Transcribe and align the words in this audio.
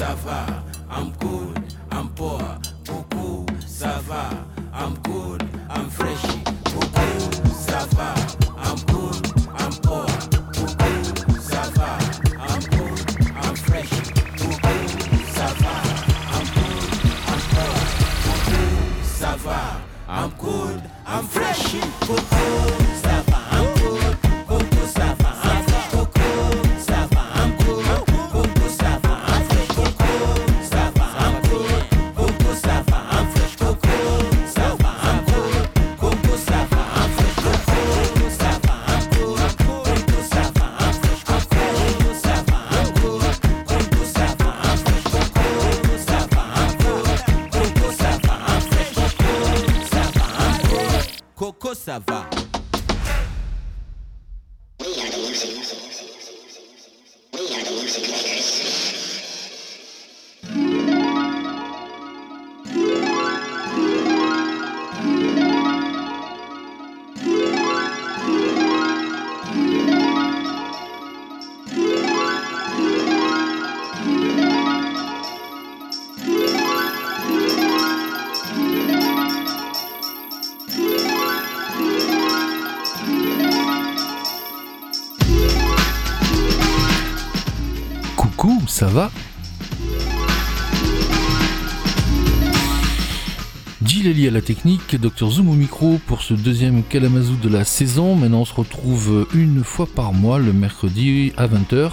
suffer. 0.00 0.62
I'm 0.88 1.12
cool. 1.20 1.69
Technique, 94.54 95.00
Dr 95.00 95.30
Zoom 95.30 95.48
au 95.48 95.54
micro 95.54 96.00
pour 96.08 96.22
ce 96.22 96.34
deuxième 96.34 96.82
Kalamazoo 96.82 97.36
de 97.40 97.48
la 97.48 97.64
saison. 97.64 98.16
Maintenant 98.16 98.40
on 98.40 98.44
se 98.44 98.52
retrouve 98.52 99.28
une 99.32 99.62
fois 99.62 99.86
par 99.86 100.12
mois 100.12 100.40
le 100.40 100.52
mercredi 100.52 101.32
à 101.36 101.46
20h. 101.46 101.92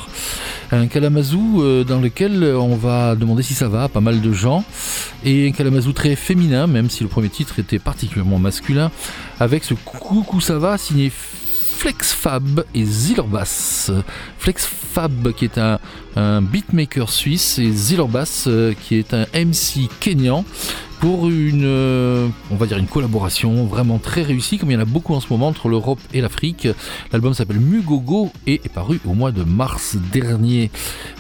Un 0.72 0.88
Kalamazoo 0.88 1.62
euh, 1.62 1.84
dans 1.84 2.00
lequel 2.00 2.44
on 2.44 2.76
va 2.76 3.16
demander 3.16 3.44
si 3.44 3.54
ça 3.54 3.68
va 3.68 3.84
à 3.84 3.90
pas 3.90 4.02
mal 4.02 4.22
de 4.22 4.34
gens. 4.34 4.64
Et 5.24 5.48
un 5.48 5.52
Kalamazoo 5.52 5.92
très 5.92 6.16
féminin, 6.16 6.66
même 6.66 6.90
si 6.90 7.04
le 7.04 7.10
premier 7.10 7.30
titre 7.30 7.60
était 7.60 7.78
particulièrement 7.78 8.40
masculin, 8.40 8.90
avec 9.40 9.64
ce 9.64 9.76
Coucou 9.76 10.42
ça 10.42 10.58
va 10.58 10.80
signé 10.80 11.12
FlexFab 11.12 12.66
et 12.74 12.86
Zillerbas. 12.86 13.92
FlexFab 14.40 15.32
qui 15.34 15.46
est 15.46 15.60
un, 15.60 16.42
beatmaker 16.42 17.08
suisse 17.08 17.60
et 17.60 17.70
Zillerbas 17.72 18.46
euh, 18.48 18.74
qui 18.74 18.96
est 18.96 19.14
un 19.14 19.28
MC 19.36 19.88
kenyan 20.00 20.44
pour 21.00 21.30
une, 21.30 21.64
euh, 21.66 22.28
on 22.50 22.56
va 22.56 22.66
dire 22.66 22.78
une 22.78 22.88
collaboration 22.88 23.66
vraiment 23.66 24.00
très 24.00 24.24
réussie, 24.24 24.58
comme 24.58 24.72
il 24.72 24.74
y 24.74 24.78
en 24.78 24.82
a 24.82 24.86
beaucoup 24.86 25.14
en 25.14 25.20
ce 25.20 25.28
moment 25.30 25.48
entre 25.48 25.70
l'Europe 25.70 26.00
et 26.14 26.22
l'Afrique. 26.22 26.68
L'album 27.12 27.34
s'appelle 27.34 27.60
Mugogo 27.60 28.32
et 28.48 28.56
est 28.56 28.74
paru 28.74 29.00
au 29.06 29.14
mois 29.14 29.32
de 29.32 29.44
mars 29.44 29.98
dernier. 30.12 30.72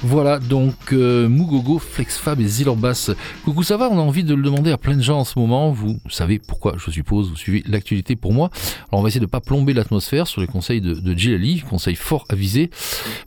Voilà 0.04 0.40
donc 0.40 0.74
euh, 0.94 1.28
Mugogo, 1.30 1.80
FlexFab 1.80 2.42
et 2.42 2.48
Zilorbas. 2.48 3.12
Coucou, 3.46 3.64
ça 3.64 3.78
va? 3.78 3.90
On 3.90 4.00
a 4.00 4.02
envie 4.02 4.24
de 4.24 4.34
le 4.34 4.42
demander 4.42 4.72
à 4.72 4.78
plein 4.78 4.96
de 4.96 5.02
gens 5.02 5.20
en 5.20 5.26
ce 5.26 5.38
moment. 5.38 5.72
Vous 5.72 6.00
savez 6.10 6.40
pourquoi, 6.40 6.76
je 6.78 6.90
suppose, 6.90 7.30
vous 7.30 7.36
suivez 7.36 7.64
l'actualité 7.68 8.16
pour 8.16 8.34
moi. 8.34 8.50
Alors 8.90 9.00
on 9.00 9.02
va 9.04 9.10
essayer 9.10 9.20
de 9.20 9.26
ne 9.26 9.32
pas 9.32 9.42
plomber 9.42 9.74
l'atmosphère 9.74 10.28
sur 10.28 10.42
les 10.42 10.48
conseils 10.48 10.82
de, 10.82 10.94
de 10.94 11.14
Gilali, 11.14 11.64
conseils 11.70 11.96
fort 11.96 12.26
avisés. 12.30 12.72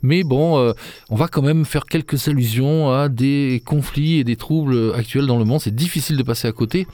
Mais 0.01 0.23
bon, 0.23 0.57
euh, 0.57 0.73
on 1.09 1.15
va 1.15 1.27
quand 1.27 1.41
même 1.41 1.65
faire 1.65 1.85
quelques 1.85 2.27
allusions 2.27 2.91
à 2.91 3.09
des 3.09 3.61
conflits 3.65 4.15
et 4.15 4.23
des 4.23 4.35
troubles 4.35 4.93
actuels 4.95 5.27
dans 5.27 5.37
le 5.37 5.45
monde. 5.45 5.61
C'est 5.61 5.75
difficile 5.75 6.17
de 6.17 6.23
passer 6.23 6.40
à 6.47 6.51
côté. 6.51 6.87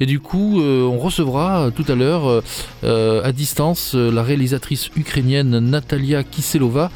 Et 0.00 0.06
du 0.06 0.20
coup, 0.20 0.60
euh, 0.60 0.82
on 0.82 0.98
recevra 0.98 1.66
euh, 1.66 1.70
tout 1.70 1.84
à 1.88 1.94
l'heure 1.94 2.42
euh, 2.84 3.22
à 3.22 3.32
distance 3.32 3.94
la 3.94 4.22
réalisatrice 4.22 4.90
ukrainienne 4.96 5.58
Natalia 5.58 6.22
Kiselova 6.24 6.90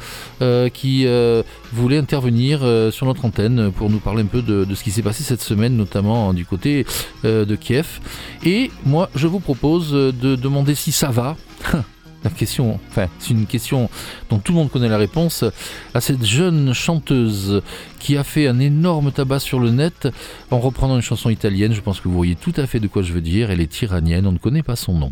qui 0.73 1.07
voulait 1.73 1.97
intervenir 1.97 2.59
sur 2.91 3.05
notre 3.05 3.25
antenne 3.25 3.71
pour 3.71 3.89
nous 3.89 3.99
parler 3.99 4.23
un 4.23 4.27
peu 4.27 4.41
de, 4.41 4.65
de 4.65 4.75
ce 4.75 4.83
qui 4.83 4.91
s'est 4.91 5.01
passé 5.01 5.23
cette 5.23 5.41
semaine, 5.41 5.75
notamment 5.75 6.33
du 6.33 6.45
côté 6.45 6.85
de 7.23 7.55
Kiev. 7.55 7.99
Et 8.43 8.71
moi, 8.85 9.09
je 9.15 9.27
vous 9.27 9.39
propose 9.39 9.91
de 9.91 10.35
demander 10.35 10.75
si 10.75 10.91
ça 10.91 11.09
va. 11.09 11.35
la 12.25 12.31
question, 12.31 12.79
enfin, 12.89 13.07
c'est 13.19 13.31
une 13.31 13.45
question 13.45 13.89
dont 14.29 14.39
tout 14.39 14.51
le 14.51 14.57
monde 14.57 14.71
connaît 14.71 14.89
la 14.89 14.97
réponse, 14.97 15.45
à 15.93 16.01
cette 16.01 16.25
jeune 16.25 16.73
chanteuse 16.73 17.61
qui 17.99 18.17
a 18.17 18.23
fait 18.23 18.47
un 18.47 18.59
énorme 18.59 19.11
tabac 19.11 19.39
sur 19.39 19.59
le 19.59 19.69
net 19.69 20.07
en 20.51 20.59
reprenant 20.59 20.95
une 20.95 21.01
chanson 21.01 21.29
italienne. 21.29 21.73
Je 21.73 21.81
pense 21.81 21.99
que 22.01 22.07
vous 22.07 22.15
voyez 22.15 22.35
tout 22.35 22.53
à 22.57 22.67
fait 22.67 22.79
de 22.79 22.87
quoi 22.87 23.01
je 23.03 23.13
veux 23.13 23.21
dire. 23.21 23.51
Elle 23.51 23.61
est 23.61 23.71
tyrannienne, 23.71 24.27
on 24.27 24.31
ne 24.31 24.37
connaît 24.37 24.63
pas 24.63 24.75
son 24.75 24.93
nom. 24.93 25.11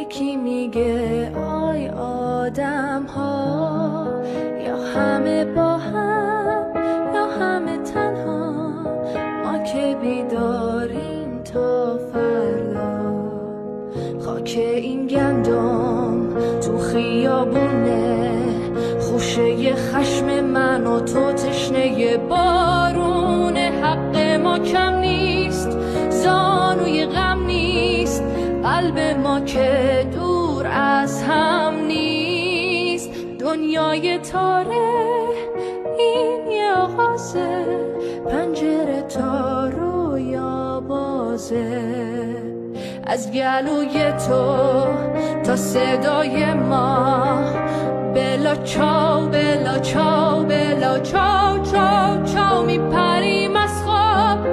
یکی 0.00 0.36
میگه 0.36 1.32
آی 1.36 1.88
آدم 1.88 3.06
ها 3.06 4.06
یا 4.66 4.76
همه 4.76 5.44
با 5.44 5.76
هم 5.76 6.64
یا 7.14 7.26
همه 7.26 7.78
تنها. 7.78 8.60
ما 9.44 9.58
که 9.58 9.96
بیداریم 10.02 11.40
تا 11.44 11.98
فردا. 12.12 12.98
خاک 14.24 14.54
این 14.56 15.06
گندم 15.06 16.28
تو 16.60 16.78
خیابونه 16.78 18.38
خوشه 19.00 19.74
خشم 19.74 20.40
من 20.40 20.86
و 20.86 21.00
تو 21.00 21.32
تشنه 21.32 22.16
بارون 22.16 23.56
حق 23.56 24.16
ما 24.16 24.58
کم 24.58 24.98
نیست 24.98 25.70
زانوی 26.10 27.06
غم 27.06 27.46
نیست 27.46 28.24
قلب 28.62 28.98
ما 28.98 29.27
دنیای 33.88 34.18
تاره 34.18 34.88
این 35.98 36.50
یه 36.50 36.72
آغازه. 36.72 37.64
پنجره 38.30 39.02
تا 39.02 39.68
رویا 39.68 40.80
بازه 40.80 41.92
از 43.06 43.32
گلوی 43.32 44.12
تو 44.12 44.84
تا 45.44 45.56
صدای 45.56 46.54
ما. 46.54 47.38
بلا 48.14 48.54
چاو 48.54 49.26
بلا 49.28 49.78
چاو 49.78 50.44
بلا 50.44 50.98
چاو 50.98 51.58
چاو 51.72 52.24
چاو 52.24 52.66
میپریم 52.66 53.56
از 53.56 53.82
خواب. 53.84 54.46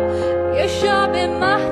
یه 0.56 0.68
شب 0.68 1.16
محتاب 1.16 1.65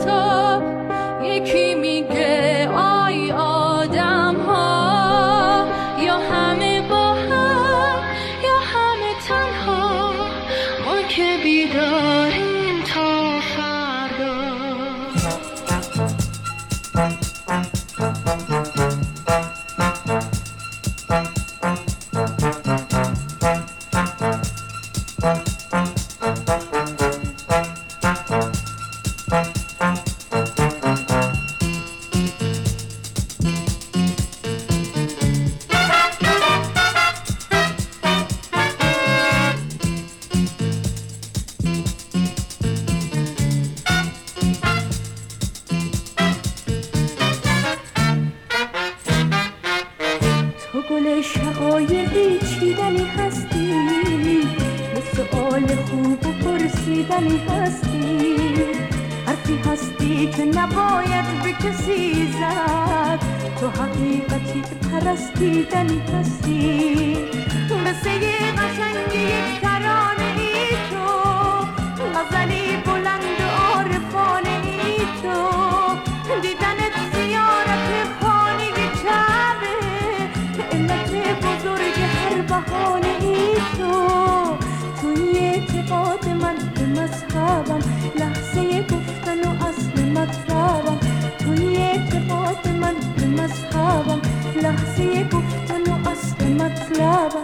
club. 96.94 97.43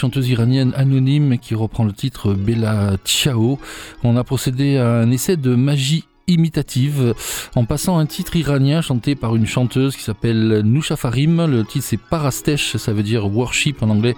Chanteuse 0.00 0.30
iranienne 0.30 0.72
anonyme 0.76 1.36
qui 1.36 1.54
reprend 1.54 1.84
le 1.84 1.92
titre 1.92 2.32
Bella 2.32 2.96
Ciao, 3.04 3.58
on 4.02 4.16
a 4.16 4.24
procédé 4.24 4.78
à 4.78 4.88
un 4.88 5.10
essai 5.10 5.36
de 5.36 5.54
magie 5.54 6.04
imitative 6.26 7.14
en 7.54 7.66
passant 7.66 7.98
un 7.98 8.06
titre 8.06 8.34
iranien 8.34 8.80
chanté 8.80 9.14
par 9.14 9.36
une 9.36 9.46
chanteuse 9.46 9.96
qui 9.96 10.02
s'appelle 10.02 10.62
Nusha 10.64 10.96
Farim. 10.96 11.44
Le 11.44 11.64
titre 11.66 11.84
c'est 11.86 11.98
Parastesh, 11.98 12.78
ça 12.78 12.94
veut 12.94 13.02
dire 13.02 13.26
worship 13.26 13.82
en 13.82 13.90
anglais. 13.90 14.16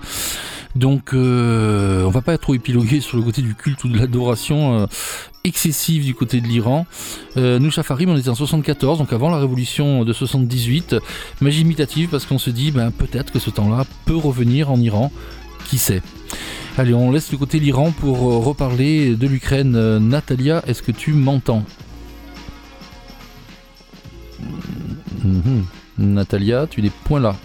Donc 0.76 1.14
euh, 1.14 2.04
on 2.04 2.10
va 2.10 2.22
pas 2.22 2.34
être 2.34 2.42
trop 2.42 2.54
épilogué 2.54 3.00
sur 3.00 3.16
le 3.16 3.24
côté 3.24 3.42
du 3.42 3.56
culte 3.56 3.82
ou 3.82 3.88
de 3.88 3.98
l'adoration 3.98 4.82
euh, 4.82 4.86
excessive 5.42 6.04
du 6.04 6.14
côté 6.14 6.40
de 6.40 6.46
l'Iran. 6.46 6.86
Euh, 7.36 7.58
Nusha 7.58 7.82
Farim, 7.82 8.10
on 8.10 8.16
était 8.16 8.28
en 8.28 8.36
74, 8.36 8.98
donc 8.98 9.12
avant 9.12 9.30
la 9.30 9.38
révolution 9.38 10.04
de 10.04 10.12
78. 10.12 10.94
Magie 11.40 11.62
imitative 11.62 12.08
parce 12.08 12.24
qu'on 12.24 12.38
se 12.38 12.50
dit 12.50 12.70
ben, 12.70 12.92
peut-être 12.92 13.32
que 13.32 13.40
ce 13.40 13.50
temps-là 13.50 13.84
peut 14.06 14.16
revenir 14.16 14.70
en 14.70 14.78
Iran. 14.78 15.10
Qui 15.72 15.78
sait 15.78 16.02
Allez, 16.76 16.92
on 16.92 17.10
laisse 17.10 17.32
le 17.32 17.38
côté 17.38 17.58
l'Iran 17.58 17.92
pour 17.92 18.30
euh, 18.30 18.36
reparler 18.36 19.16
de 19.16 19.26
l'Ukraine. 19.26 19.74
Euh, 19.74 19.98
Natalia, 19.98 20.62
est-ce 20.66 20.82
que 20.82 20.92
tu 20.92 21.14
m'entends? 21.14 21.64
Mhm. 25.24 25.64
Natalia, 25.96 26.66
tu 26.66 26.82
n'es 26.82 26.90
point 27.04 27.20
là. 27.20 27.36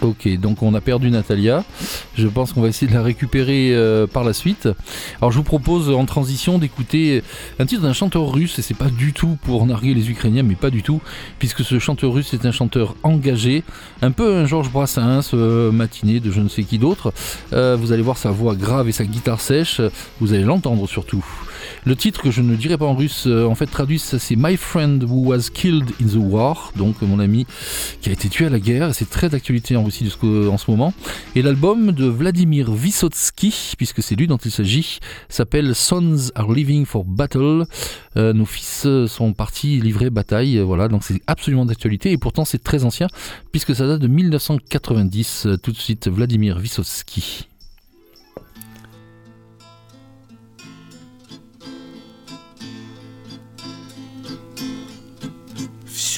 Ok, 0.00 0.28
donc 0.38 0.62
on 0.62 0.74
a 0.74 0.80
perdu 0.80 1.10
Natalia. 1.10 1.64
Je 2.14 2.28
pense 2.28 2.52
qu'on 2.52 2.60
va 2.60 2.68
essayer 2.68 2.86
de 2.86 2.94
la 2.94 3.02
récupérer 3.02 3.74
euh, 3.74 4.06
par 4.06 4.22
la 4.22 4.32
suite. 4.32 4.68
Alors 5.20 5.32
je 5.32 5.38
vous 5.38 5.42
propose 5.42 5.90
en 5.90 6.04
transition 6.04 6.58
d'écouter 6.58 7.24
un 7.58 7.66
titre 7.66 7.82
d'un 7.82 7.92
chanteur 7.92 8.32
russe, 8.32 8.60
et 8.60 8.62
c'est 8.62 8.76
pas 8.76 8.90
du 8.90 9.12
tout 9.12 9.36
pour 9.42 9.66
narguer 9.66 9.94
les 9.94 10.08
Ukrainiens, 10.10 10.44
mais 10.44 10.54
pas 10.54 10.70
du 10.70 10.84
tout, 10.84 11.00
puisque 11.40 11.64
ce 11.64 11.80
chanteur 11.80 12.12
russe 12.12 12.32
est 12.32 12.46
un 12.46 12.52
chanteur 12.52 12.94
engagé, 13.02 13.64
un 14.00 14.12
peu 14.12 14.36
un 14.36 14.46
Georges 14.46 14.70
Brassens, 14.70 15.30
euh, 15.34 15.72
matiné 15.72 16.20
de 16.20 16.30
je 16.30 16.40
ne 16.40 16.48
sais 16.48 16.62
qui 16.62 16.78
d'autre. 16.78 17.12
Euh, 17.52 17.76
vous 17.78 17.90
allez 17.90 18.02
voir 18.02 18.18
sa 18.18 18.30
voix 18.30 18.54
grave 18.54 18.88
et 18.88 18.92
sa 18.92 19.04
guitare 19.04 19.40
sèche, 19.40 19.80
vous 20.20 20.32
allez 20.32 20.44
l'entendre 20.44 20.88
surtout. 20.88 21.24
Le 21.84 21.96
titre 21.96 22.22
que 22.22 22.30
je 22.30 22.42
ne 22.42 22.56
dirai 22.56 22.76
pas 22.76 22.86
en 22.86 22.94
russe, 22.94 23.24
euh, 23.26 23.46
en 23.46 23.54
fait 23.54 23.66
traduit, 23.66 23.98
ça, 23.98 24.18
c'est 24.18 24.36
My 24.36 24.56
Friend 24.56 25.02
Who 25.04 25.28
Was 25.28 25.50
Killed 25.52 25.90
in 26.02 26.06
the 26.06 26.16
War, 26.16 26.72
donc 26.76 27.00
mon 27.02 27.18
ami 27.20 27.46
qui 28.00 28.10
a 28.10 28.12
été 28.12 28.28
tué 28.28 28.46
à 28.46 28.50
la 28.50 28.60
guerre, 28.60 28.94
c'est 28.94 29.08
très 29.08 29.28
d'actualité 29.28 29.76
en 29.76 29.84
Russie 29.84 30.10
en 30.22 30.58
ce 30.58 30.70
moment. 30.70 30.92
Et 31.34 31.42
l'album 31.42 31.92
de 31.92 32.06
Vladimir 32.06 32.72
Vysotsky, 32.72 33.74
puisque 33.76 34.02
c'est 34.02 34.16
lui 34.16 34.26
dont 34.26 34.36
il 34.36 34.50
s'agit, 34.50 34.98
s'appelle 35.28 35.74
Sons 35.74 36.30
Are 36.34 36.52
Living 36.52 36.84
for 36.84 37.04
Battle. 37.04 37.64
Euh, 38.16 38.32
nos 38.32 38.46
fils 38.46 38.84
euh, 38.86 39.06
sont 39.06 39.32
partis 39.32 39.80
livrer 39.80 40.10
bataille, 40.10 40.58
euh, 40.58 40.64
voilà, 40.64 40.88
donc 40.88 41.04
c'est 41.04 41.20
absolument 41.26 41.64
d'actualité, 41.64 42.12
et 42.12 42.18
pourtant 42.18 42.44
c'est 42.44 42.62
très 42.62 42.84
ancien, 42.84 43.06
puisque 43.52 43.74
ça 43.74 43.86
date 43.86 44.00
de 44.00 44.08
1990. 44.08 45.46
Euh, 45.46 45.56
Tout 45.56 45.72
de 45.72 45.76
suite, 45.76 46.08
Vladimir 46.08 46.58
Vysotsky. 46.58 47.47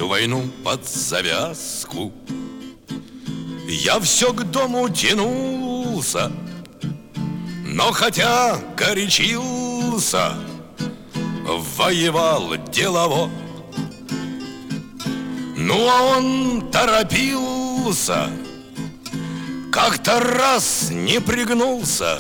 Всю 0.01 0.09
войну 0.09 0.49
под 0.65 0.89
завязку. 0.89 2.11
Я 3.69 4.01
все 4.01 4.33
к 4.33 4.45
дому 4.45 4.89
тянулся 4.89 6.33
Но 7.67 7.93
хотя 7.93 8.59
горячился 8.79 10.37
Воевал 11.77 12.57
делово. 12.73 13.29
Ну 15.59 15.87
а 15.87 16.17
он 16.17 16.71
торопился 16.71 18.31
Как-то 19.71 20.19
раз 20.19 20.89
не 20.91 21.21
пригнулся 21.21 22.17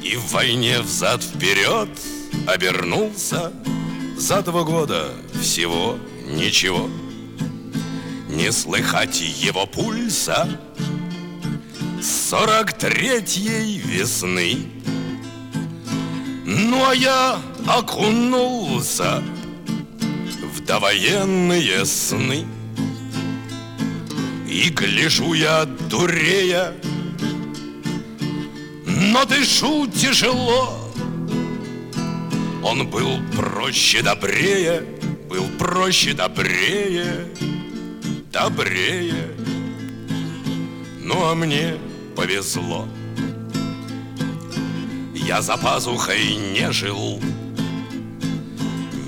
И 0.00 0.14
в 0.14 0.30
войне 0.30 0.80
взад-вперед 0.80 1.88
обернулся 2.46 3.52
За 4.16 4.42
два 4.42 4.62
года 4.62 5.08
всего 5.42 5.98
ничего. 6.26 6.90
Не 8.28 8.52
слыхать 8.52 9.20
его 9.20 9.66
пульса. 9.66 10.48
Сорок 12.02 12.72
третьей 12.74 13.78
весны. 13.78 14.58
Ну 16.44 16.84
а 16.84 16.94
я 16.94 17.40
окунулся 17.66 19.22
В 20.54 20.60
довоенные 20.64 21.84
сны. 21.84 22.46
И 24.48 24.68
гляжу 24.70 25.34
я 25.34 25.64
дурея. 25.64 26.72
Но 28.86 29.24
дышу 29.24 29.86
тяжело. 29.86 30.92
Он 32.62 32.88
был 32.88 33.20
проще, 33.36 34.02
добрее, 34.02 34.95
был 35.28 35.48
проще, 35.58 36.12
добрее, 36.12 37.26
добрее. 38.32 39.30
Ну 41.00 41.24
а 41.24 41.34
мне 41.34 41.78
повезло. 42.14 42.88
Я 45.14 45.42
за 45.42 45.56
пазухой 45.56 46.36
не 46.36 46.70
жил, 46.70 47.20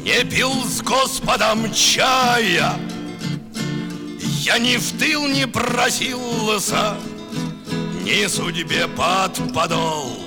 не 0.03 0.25
пил 0.25 0.53
с 0.65 0.83
Господом 0.83 1.73
чая, 1.73 2.73
я 4.41 4.59
ни 4.59 4.77
в 4.77 4.99
тыл 4.99 5.29
не 5.29 5.47
просился, 5.47 6.97
ни 8.03 8.27
судьбе 8.27 8.89
под 8.89 9.53
подол. 9.55 10.19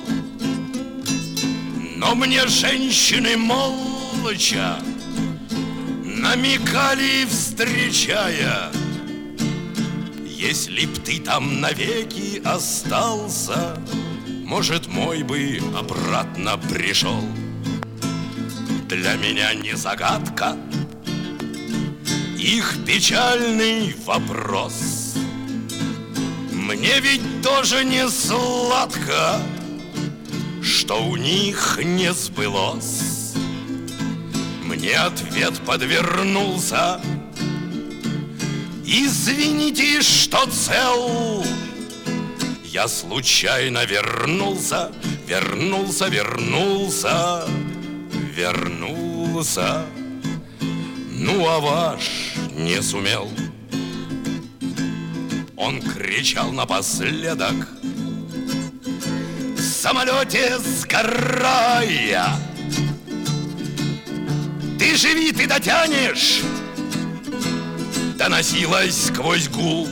Но 1.98 2.16
мне 2.16 2.48
женщины 2.48 3.36
молча 3.36 4.78
Намекали, 6.22 7.26
встречая 7.26 8.72
Если 10.26 10.86
б 10.86 10.96
ты 11.04 11.20
там 11.20 11.60
навеки 11.60 12.42
остался 12.46 13.78
может, 14.46 14.88
мой 14.88 15.24
бы 15.24 15.62
обратно 15.78 16.58
пришел. 16.58 17.24
Для 18.90 19.14
меня 19.14 19.54
не 19.54 19.78
загадка 19.78 20.58
их 22.38 22.76
печальный 22.86 23.96
вопрос. 24.06 25.14
Мне 26.52 27.00
ведь 27.00 27.42
тоже 27.44 27.86
не 27.86 28.10
сладко, 28.10 29.40
что 30.62 31.02
у 31.06 31.16
них 31.16 31.80
не 31.82 32.12
сбылось. 32.14 33.11
Мне 34.82 34.98
ответ 34.98 35.60
подвернулся. 35.64 37.00
Извините, 38.84 40.02
что 40.02 40.48
цел. 40.48 41.46
Я 42.66 42.88
случайно 42.88 43.86
вернулся, 43.86 44.92
вернулся, 45.28 46.08
вернулся, 46.08 47.46
вернулся. 48.36 49.86
Ну, 51.12 51.48
а 51.48 51.60
ваш 51.60 52.34
не 52.58 52.82
сумел. 52.82 53.30
Он 55.58 55.80
кричал 55.80 56.52
напоследок, 56.52 57.68
в 59.56 59.62
самолете 59.62 60.58
сгорая. 60.58 62.51
Ты 64.82 64.96
живи, 64.96 65.32
ты 65.32 65.46
дотянешь, 65.46 66.42
доносилась 68.18 69.10
сквозь 69.10 69.48
гул. 69.48 69.88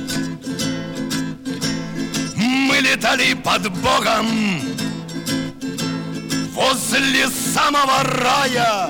Мы 2.36 2.80
летали 2.80 3.36
под 3.36 3.72
Богом 3.72 4.26
возле 6.54 7.28
самого 7.28 8.04
рая. 8.04 8.90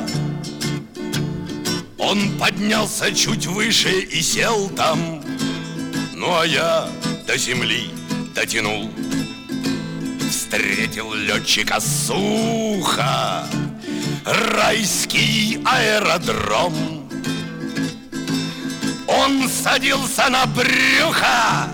Он 1.97 2.39
поднялся 2.39 3.13
чуть 3.13 3.47
выше 3.47 3.99
и 3.99 4.21
сел 4.21 4.69
там, 4.69 5.21
ну 6.13 6.33
а 6.33 6.45
я 6.45 6.87
до 7.27 7.37
земли 7.37 7.91
дотянул. 8.33 8.89
Встретил 10.29 11.13
летчика 11.13 11.81
сухо, 11.81 13.45
райский 14.29 15.59
аэродром. 15.65 16.73
Он 19.07 19.49
садился 19.49 20.29
на 20.29 20.45
брюхо, 20.45 21.69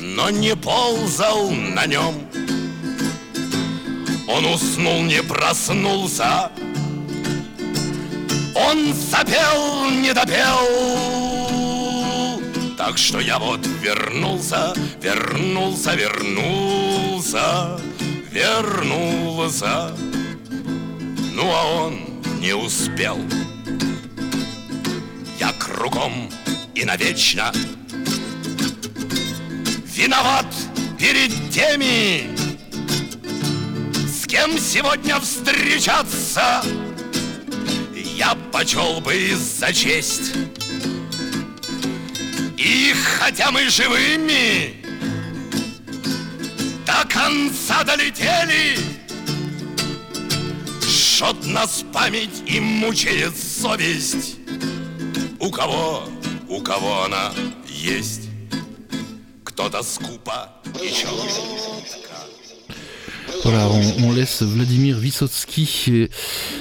но 0.00 0.30
не 0.30 0.56
ползал 0.56 1.50
на 1.50 1.86
нем. 1.86 2.14
Он 4.28 4.44
уснул, 4.46 5.02
не 5.02 5.22
проснулся, 5.22 6.50
он 8.54 8.92
запел, 8.92 9.90
не 9.90 10.12
допел. 10.12 10.58
Так 12.76 12.98
что 12.98 13.20
я 13.20 13.38
вот 13.38 13.64
вернулся, 13.80 14.74
вернулся, 15.00 15.94
вернулся, 15.94 17.80
вернулся. 18.32 19.92
Ну 21.36 21.52
а 21.52 21.84
он 21.84 22.00
не 22.40 22.54
успел. 22.54 23.18
Я 25.38 25.52
кругом 25.58 26.30
и 26.74 26.82
навечно 26.82 27.52
виноват 29.94 30.46
перед 30.98 31.30
теми, 31.50 32.34
с 34.08 34.26
кем 34.26 34.58
сегодня 34.58 35.20
встречаться 35.20 36.62
я 37.94 38.34
почел 38.50 39.02
бы 39.02 39.36
за 39.36 39.74
честь. 39.74 40.32
И 42.56 42.94
хотя 42.94 43.50
мы 43.50 43.68
живыми 43.68 44.82
до 46.86 47.06
конца 47.06 47.84
долетели, 47.84 48.95
Жжет 51.16 51.46
нас 51.46 51.82
память 51.94 52.42
и 52.46 52.60
мучает 52.60 53.34
совесть. 53.38 54.36
У 55.40 55.50
кого, 55.50 56.06
у 56.46 56.60
кого 56.60 57.04
она 57.04 57.32
есть, 57.66 58.28
кто-то 59.42 59.82
скупо 59.82 60.52
и 60.78 60.90
четко. 60.90 62.05
Voilà, 63.42 63.68
on, 63.68 64.08
on 64.08 64.12
laisse 64.12 64.42
Vladimir 64.42 64.98
Vysotsky, 64.98 66.08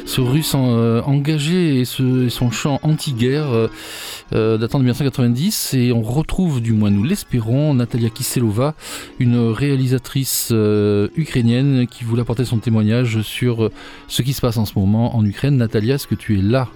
ce 0.05 0.21
russe 0.21 0.53
euh, 0.55 1.01
engagé 1.01 1.79
et, 1.79 1.85
ce, 1.85 2.25
et 2.25 2.29
son 2.29 2.51
chant 2.51 2.79
anti-guerre 2.83 3.51
euh, 3.51 3.67
euh, 4.33 4.57
datant 4.57 4.77
de 4.79 4.83
1990 4.83 5.73
et 5.73 5.91
on 5.91 6.01
retrouve, 6.01 6.61
du 6.61 6.73
moins 6.73 6.91
nous 6.91 7.03
l'espérons, 7.03 7.73
Natalia 7.73 8.09
Kiselova, 8.09 8.75
une 9.19 9.49
réalisatrice 9.49 10.49
euh, 10.51 11.07
ukrainienne 11.15 11.87
qui 11.87 12.03
voulait 12.03 12.21
apporter 12.21 12.45
son 12.45 12.59
témoignage 12.59 13.21
sur 13.21 13.71
ce 14.07 14.21
qui 14.21 14.33
se 14.33 14.41
passe 14.41 14.57
en 14.57 14.65
ce 14.65 14.77
moment 14.77 15.15
en 15.15 15.25
Ukraine. 15.25 15.57
Natalia, 15.57 15.95
est-ce 15.95 16.07
que 16.07 16.15
tu 16.15 16.37
es 16.37 16.41
là? 16.41 16.67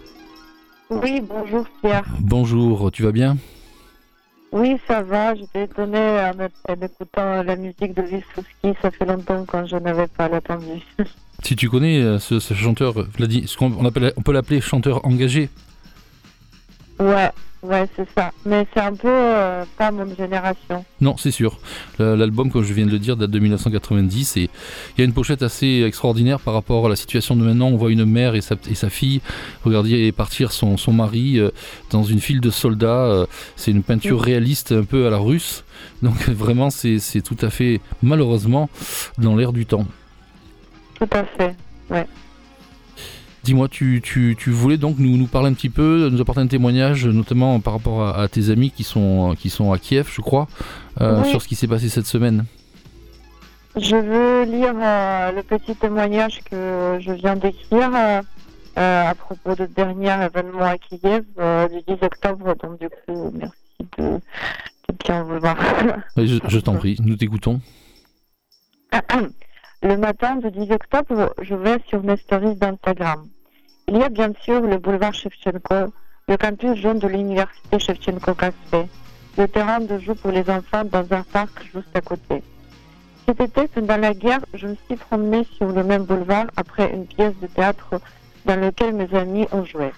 Oui, 0.90 1.22
bonjour 1.22 1.66
Pierre. 1.82 2.06
Bonjour, 2.20 2.92
tu 2.92 3.04
vas 3.04 3.12
bien? 3.12 3.38
Oui, 4.52 4.78
ça 4.88 5.02
va. 5.02 5.36
J'étais 5.36 5.64
étonnée 5.66 5.98
en, 6.68 6.74
écoutant 6.82 7.44
la 7.44 7.56
musique 7.56 7.94
de 7.94 8.02
Vysotsky. 8.02 8.74
Ça 8.82 8.92
fait 8.92 9.06
longtemps 9.06 9.46
que 9.46 9.66
je 9.66 9.76
n'avais 9.76 10.08
pas 10.08 10.28
l'attendu. 10.28 10.82
Si 11.42 11.56
tu 11.56 11.70
connais 11.70 12.02
euh, 12.02 12.20
ce, 12.20 12.38
chanteur, 12.40 12.94
ce 13.18 13.56
qu'on 13.58 13.72
on 13.80 13.86
appelle- 13.86 14.12
on 14.18 14.22
peut 14.22 14.34
l'appeler 14.34 14.60
chanteur 14.60 15.06
engagé, 15.06 15.50
ouais, 17.00 17.30
ouais, 17.64 17.88
c'est 17.96 18.08
ça. 18.16 18.32
Mais 18.46 18.68
c'est 18.74 18.80
un 18.82 18.94
peu 18.94 19.08
euh, 19.08 19.64
pas 19.78 19.92
mon 19.92 20.08
génération. 20.16 20.84
Non, 21.02 21.16
c'est 21.18 21.32
sûr. 21.32 21.60
L'album, 21.98 22.52
comme 22.52 22.64
je 22.64 22.74
viens 22.74 22.86
de 22.86 22.92
le 22.92 23.00
dire, 23.00 23.18
date 23.18 23.32
de 23.32 23.40
1990 23.40 24.38
et 24.38 24.42
il 24.44 24.50
y 25.00 25.02
a 25.02 25.06
une 25.06 25.14
pochette 25.14 25.44
assez 25.44 25.84
extraordinaire 25.86 26.40
par 26.40 26.54
rapport 26.54 26.86
à 26.86 26.90
la 26.90 26.96
situation 26.96 27.36
de 27.36 27.44
maintenant. 27.44 27.68
On 27.68 27.78
voit 27.78 27.92
une 27.92 28.06
mère 28.06 28.36
et 28.36 28.42
sa, 28.42 28.56
et 28.70 28.76
sa 28.76 28.90
fille 28.90 29.22
regarder 29.64 30.12
partir 30.12 30.52
son, 30.52 30.78
son 30.78 30.94
mari 30.94 31.40
euh, 31.40 31.50
dans 31.92 32.04
une 32.04 32.20
file 32.20 32.42
de 32.42 32.50
soldats. 32.50 32.88
euh, 33.06 33.26
C'est 33.56 33.72
une 33.72 33.84
peinture 33.84 34.22
réaliste 34.22 34.72
un 34.72 34.84
peu 34.84 35.08
à 35.08 35.10
la 35.10 35.18
russe. 35.18 35.64
Donc 36.02 36.16
vraiment, 36.30 36.70
c'est 36.70 37.00
tout 37.24 37.38
à 37.42 37.50
fait, 37.50 37.82
malheureusement, 38.02 38.70
dans 39.18 39.36
l'air 39.36 39.54
du 39.54 39.66
temps. 39.66 39.86
Tout 41.00 41.08
à 41.12 41.24
fait. 41.24 41.56
Dis-moi, 43.44 43.68
tu, 43.70 44.02
tu, 44.04 44.36
tu 44.38 44.50
voulais 44.52 44.78
donc 44.78 44.98
nous, 45.00 45.16
nous 45.18 45.28
parler 45.28 45.50
un 45.50 45.54
petit 45.54 45.70
peu, 45.70 46.10
nous 46.12 46.20
apporter 46.22 46.42
un 46.42 46.48
témoignage, 46.48 47.06
notamment 47.08 47.60
par 47.62 47.74
rapport 47.74 48.04
à, 48.04 48.22
à 48.22 48.28
tes 48.28 48.50
amis 48.50 48.70
qui 48.70 48.84
sont, 48.84 49.36
qui 49.40 49.50
sont 49.50 49.72
à 49.72 49.78
Kiev, 49.78 50.10
je 50.12 50.22
crois, 50.22 50.48
euh, 51.02 51.22
Oui. 51.24 51.30
sur 51.30 51.42
ce 51.42 51.48
qui 51.48 51.56
s'est 51.56 51.68
passé 51.68 51.88
cette 51.90 52.06
semaine. 52.06 52.46
Je 53.78 53.96
veux 53.96 54.44
lire 54.52 54.74
euh, 54.76 55.32
le 55.32 55.42
petit 55.44 55.76
témoignage 55.76 56.42
que 56.50 56.98
je 57.00 57.12
viens 57.14 57.36
d'écrire 57.38 57.92
euh, 57.96 58.22
à 58.76 59.16
propos 59.16 59.56
de 59.56 59.66
dernier 59.68 60.12
événement 60.26 60.64
à 60.66 60.78
Kiev 60.78 61.24
du 61.72 61.96
10 61.96 62.04
octobre. 62.04 62.56
Donc 62.62 62.80
du 62.80 62.90
coup, 62.90 63.32
merci 63.34 63.56
de, 63.98 64.04
de 64.04 64.96
bien 65.06 65.24
vouloir. 65.24 65.56
Je 66.18 66.40
je 66.48 66.60
t'en 66.60 66.76
prie, 66.76 66.98
nous 67.04 67.16
t'écoutons. 67.16 67.62
Le 69.82 69.96
matin 69.96 70.36
du 70.36 70.52
10 70.52 70.74
octobre, 70.74 71.34
je 71.42 71.56
vais 71.56 71.78
sur 71.88 72.04
mes 72.04 72.18
stories 72.18 72.56
d'Instagram. 72.56 73.30
Il 73.88 73.96
y 73.96 74.04
a 74.04 74.10
bien 74.10 74.34
sûr 74.42 74.60
le 74.60 74.78
boulevard 74.78 75.14
Shevchenko, 75.14 75.94
le 76.28 76.36
campus 76.36 76.76
jaune 76.76 77.00
de 77.00 77.08
l'université 77.08 77.80
Shevchenko 77.80 78.34
Caspé, 78.34 78.88
le 79.38 79.48
terrain 79.48 79.80
de 79.80 79.98
jeu 79.98 80.16
pour 80.16 80.32
les 80.32 80.50
enfants 80.50 80.84
dans 80.84 81.06
un 81.14 81.24
parc 81.24 81.64
juste 81.74 81.96
à 81.96 82.02
côté. 82.02 82.44
Cet 83.26 83.40
été, 83.40 83.70
pendant 83.70 83.96
la 83.96 84.14
guerre, 84.14 84.42
je 84.54 84.68
me 84.68 84.76
suis 84.86 84.98
promenée 84.98 85.46
sur 85.56 85.68
le 85.68 85.86
même 85.86 86.04
boulevard 86.04 86.48
après 86.58 86.92
une 86.94 87.08
pièce 87.08 87.40
de 87.42 87.48
théâtre 87.48 88.02
dans 88.44 88.60
laquelle 88.60 88.94
mes 88.94 89.16
amis 89.16 89.48
ont 89.54 89.64
joué. 89.64 89.94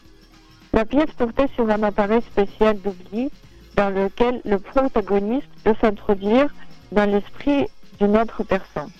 La 0.73 0.85
pièce 0.85 1.11
portait 1.17 1.49
sur 1.55 1.67
un 1.67 1.81
appareil 1.81 2.21
spécial 2.21 2.79
d'oubli 2.79 3.31
dans 3.75 3.89
lequel 3.89 4.41
le 4.45 4.59
protagoniste 4.59 5.49
peut 5.63 5.75
s'introduire 5.81 6.53
dans 6.91 7.09
l'esprit 7.09 7.65
d'une 7.99 8.15
autre 8.15 8.43
personne. 8.43 8.91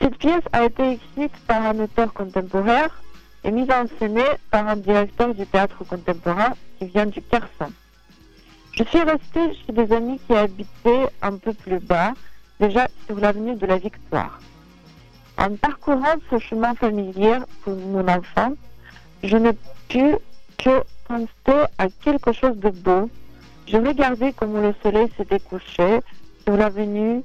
Cette 0.00 0.16
pièce 0.18 0.44
a 0.52 0.64
été 0.64 0.92
écrite 0.92 1.36
par 1.46 1.62
un 1.62 1.78
auteur 1.78 2.12
contemporain 2.12 2.88
et 3.44 3.50
mise 3.50 3.70
en 3.70 3.86
scène 3.98 4.20
par 4.50 4.66
un 4.68 4.76
directeur 4.76 5.34
du 5.34 5.46
théâtre 5.46 5.84
contemporain 5.84 6.54
qui 6.78 6.86
vient 6.86 7.06
du 7.06 7.20
Kherson. 7.22 7.72
Je 8.72 8.84
suis 8.84 9.02
restée 9.02 9.54
chez 9.54 9.72
des 9.72 9.92
amis 9.92 10.18
qui 10.26 10.34
habitaient 10.34 11.08
un 11.22 11.36
peu 11.36 11.52
plus 11.52 11.78
bas, 11.78 12.12
déjà 12.58 12.88
sur 13.06 13.18
l'avenue 13.18 13.54
de 13.54 13.66
la 13.66 13.78
Victoire. 13.78 14.40
En 15.38 15.54
parcourant 15.56 16.16
ce 16.30 16.38
chemin 16.38 16.74
familier 16.74 17.38
pour 17.62 17.76
mon 17.76 18.06
enfant, 18.08 18.52
je 19.22 19.36
n'ai 19.36 19.52
pu 19.88 20.16
que 20.58 20.82
penser 21.06 21.66
à 21.78 21.88
quelque 22.02 22.32
chose 22.32 22.56
de 22.56 22.70
beau. 22.70 23.10
Je 23.66 23.76
regardais 23.76 24.32
comment 24.32 24.60
le 24.60 24.74
soleil 24.82 25.08
s'était 25.16 25.40
couché 25.40 26.00
sur 26.44 26.56
l'avenue 26.56 27.22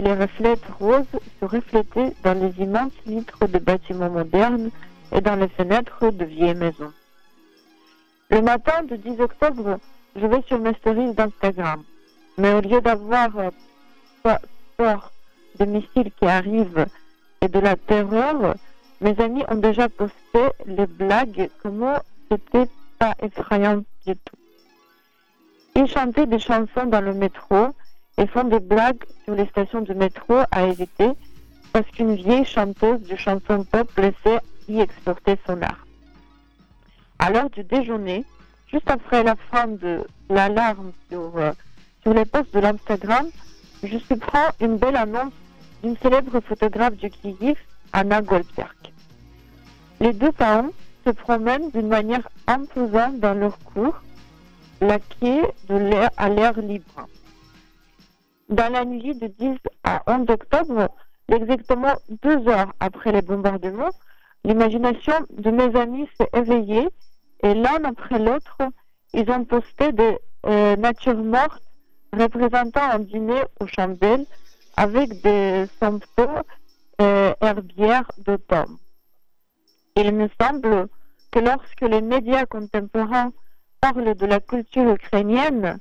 les 0.00 0.14
reflets 0.14 0.58
roses 0.78 1.04
se 1.40 1.44
reflétaient 1.44 2.14
dans 2.22 2.34
les 2.34 2.52
immenses 2.62 2.92
vitres 3.06 3.46
de 3.46 3.58
bâtiments 3.58 4.10
modernes 4.10 4.70
et 5.12 5.20
dans 5.20 5.36
les 5.36 5.48
fenêtres 5.48 6.10
de 6.10 6.24
vieilles 6.24 6.54
maisons. 6.54 6.92
Le 8.30 8.42
matin 8.42 8.82
du 8.84 8.96
10 8.98 9.20
octobre, 9.20 9.78
je 10.16 10.26
vais 10.26 10.42
sur 10.46 10.58
mes 10.58 10.74
stories 10.74 11.14
d'Instagram. 11.14 11.82
Mais 12.38 12.52
au 12.54 12.60
lieu 12.60 12.80
d'avoir 12.80 13.36
euh, 13.38 13.50
pe- 14.22 14.46
peur 14.76 15.12
des 15.58 15.66
missiles 15.66 16.12
qui 16.18 16.26
arrivent 16.26 16.86
et 17.40 17.48
de 17.48 17.58
la 17.58 17.76
terreur, 17.76 18.54
mes 19.00 19.18
amis 19.20 19.42
ont 19.48 19.56
déjà 19.56 19.88
posté 19.88 20.40
les 20.66 20.86
blagues 20.86 21.50
comment 21.62 21.98
c'était 22.30 22.68
pas 22.98 23.14
effrayant 23.22 23.78
du 24.06 24.14
tout. 24.14 24.36
Ils 25.74 25.88
chantaient 25.88 26.26
des 26.26 26.38
chansons 26.38 26.86
dans 26.86 27.00
le 27.00 27.14
métro 27.14 27.68
et 28.18 28.26
font 28.26 28.44
des 28.44 28.60
blagues 28.60 29.02
sur 29.24 29.34
les 29.34 29.46
stations 29.46 29.82
de 29.82 29.94
métro 29.94 30.38
à 30.50 30.66
éviter 30.66 31.10
parce 31.72 31.86
qu'une 31.90 32.14
vieille 32.14 32.44
chanteuse 32.44 33.00
de 33.02 33.16
chansons 33.16 33.64
pop 33.64 33.90
laissait 33.96 34.40
y 34.68 34.80
exporter 34.80 35.38
son 35.46 35.60
art. 35.62 35.86
À 37.18 37.30
l'heure 37.30 37.50
du 37.50 37.62
déjeuner, 37.64 38.24
juste 38.70 38.90
après 38.90 39.22
la 39.22 39.36
fin 39.50 39.68
de 39.68 40.04
l'alarme 40.28 40.92
sur, 41.10 41.32
euh, 41.36 41.52
les 42.06 42.24
posts 42.24 42.52
de 42.54 42.60
l'Instagram, 42.60 43.26
je 43.82 43.98
surprends 43.98 44.48
une 44.60 44.76
belle 44.78 44.96
annonce 44.96 45.32
d'une 45.82 45.96
célèbre 45.98 46.40
photographe 46.40 46.96
du 46.96 47.10
Kiev, 47.10 47.56
Anna 47.92 48.20
Goldberg. 48.20 48.76
Les 50.00 50.12
deux 50.12 50.32
parents 50.32 50.70
se 51.06 51.10
promènent 51.10 51.70
d'une 51.70 51.88
manière 51.88 52.28
imposante 52.46 53.20
dans 53.20 53.34
leur 53.34 53.58
cours, 53.58 54.00
laquée 54.80 55.42
de 55.68 55.76
l'air 55.76 56.10
à 56.16 56.28
l'air 56.28 56.58
libre. 56.60 57.06
Dans 58.50 58.72
la 58.72 58.84
nuit 58.84 59.14
de 59.14 59.28
10 59.28 59.58
à 59.84 60.02
11 60.08 60.28
octobre, 60.28 60.88
exactement 61.28 61.94
deux 62.22 62.48
heures 62.48 62.72
après 62.80 63.12
les 63.12 63.22
bombardements, 63.22 63.92
l'imagination 64.44 65.14
de 65.30 65.50
mes 65.52 65.78
amis 65.78 66.08
s'est 66.18 66.28
éveillée 66.34 66.88
et 67.44 67.54
l'un 67.54 67.84
après 67.84 68.18
l'autre, 68.18 68.58
ils 69.14 69.30
ont 69.30 69.44
posté 69.44 69.92
des 69.92 70.18
euh, 70.46 70.74
natures 70.74 71.22
mortes 71.22 71.62
représentant 72.12 72.90
un 72.90 72.98
dîner 72.98 73.40
aux 73.60 73.68
chandelles 73.68 74.26
avec 74.76 75.22
des 75.22 75.66
symptômes 75.78 76.42
euh, 77.00 77.32
herbières 77.40 78.10
d'automne. 78.18 78.78
Il 79.94 80.12
me 80.12 80.28
semble 80.40 80.88
que 81.30 81.38
lorsque 81.38 81.82
les 81.82 82.00
médias 82.00 82.46
contemporains 82.46 83.30
parlent 83.80 84.16
de 84.16 84.26
la 84.26 84.40
culture 84.40 84.90
ukrainienne, 84.90 85.78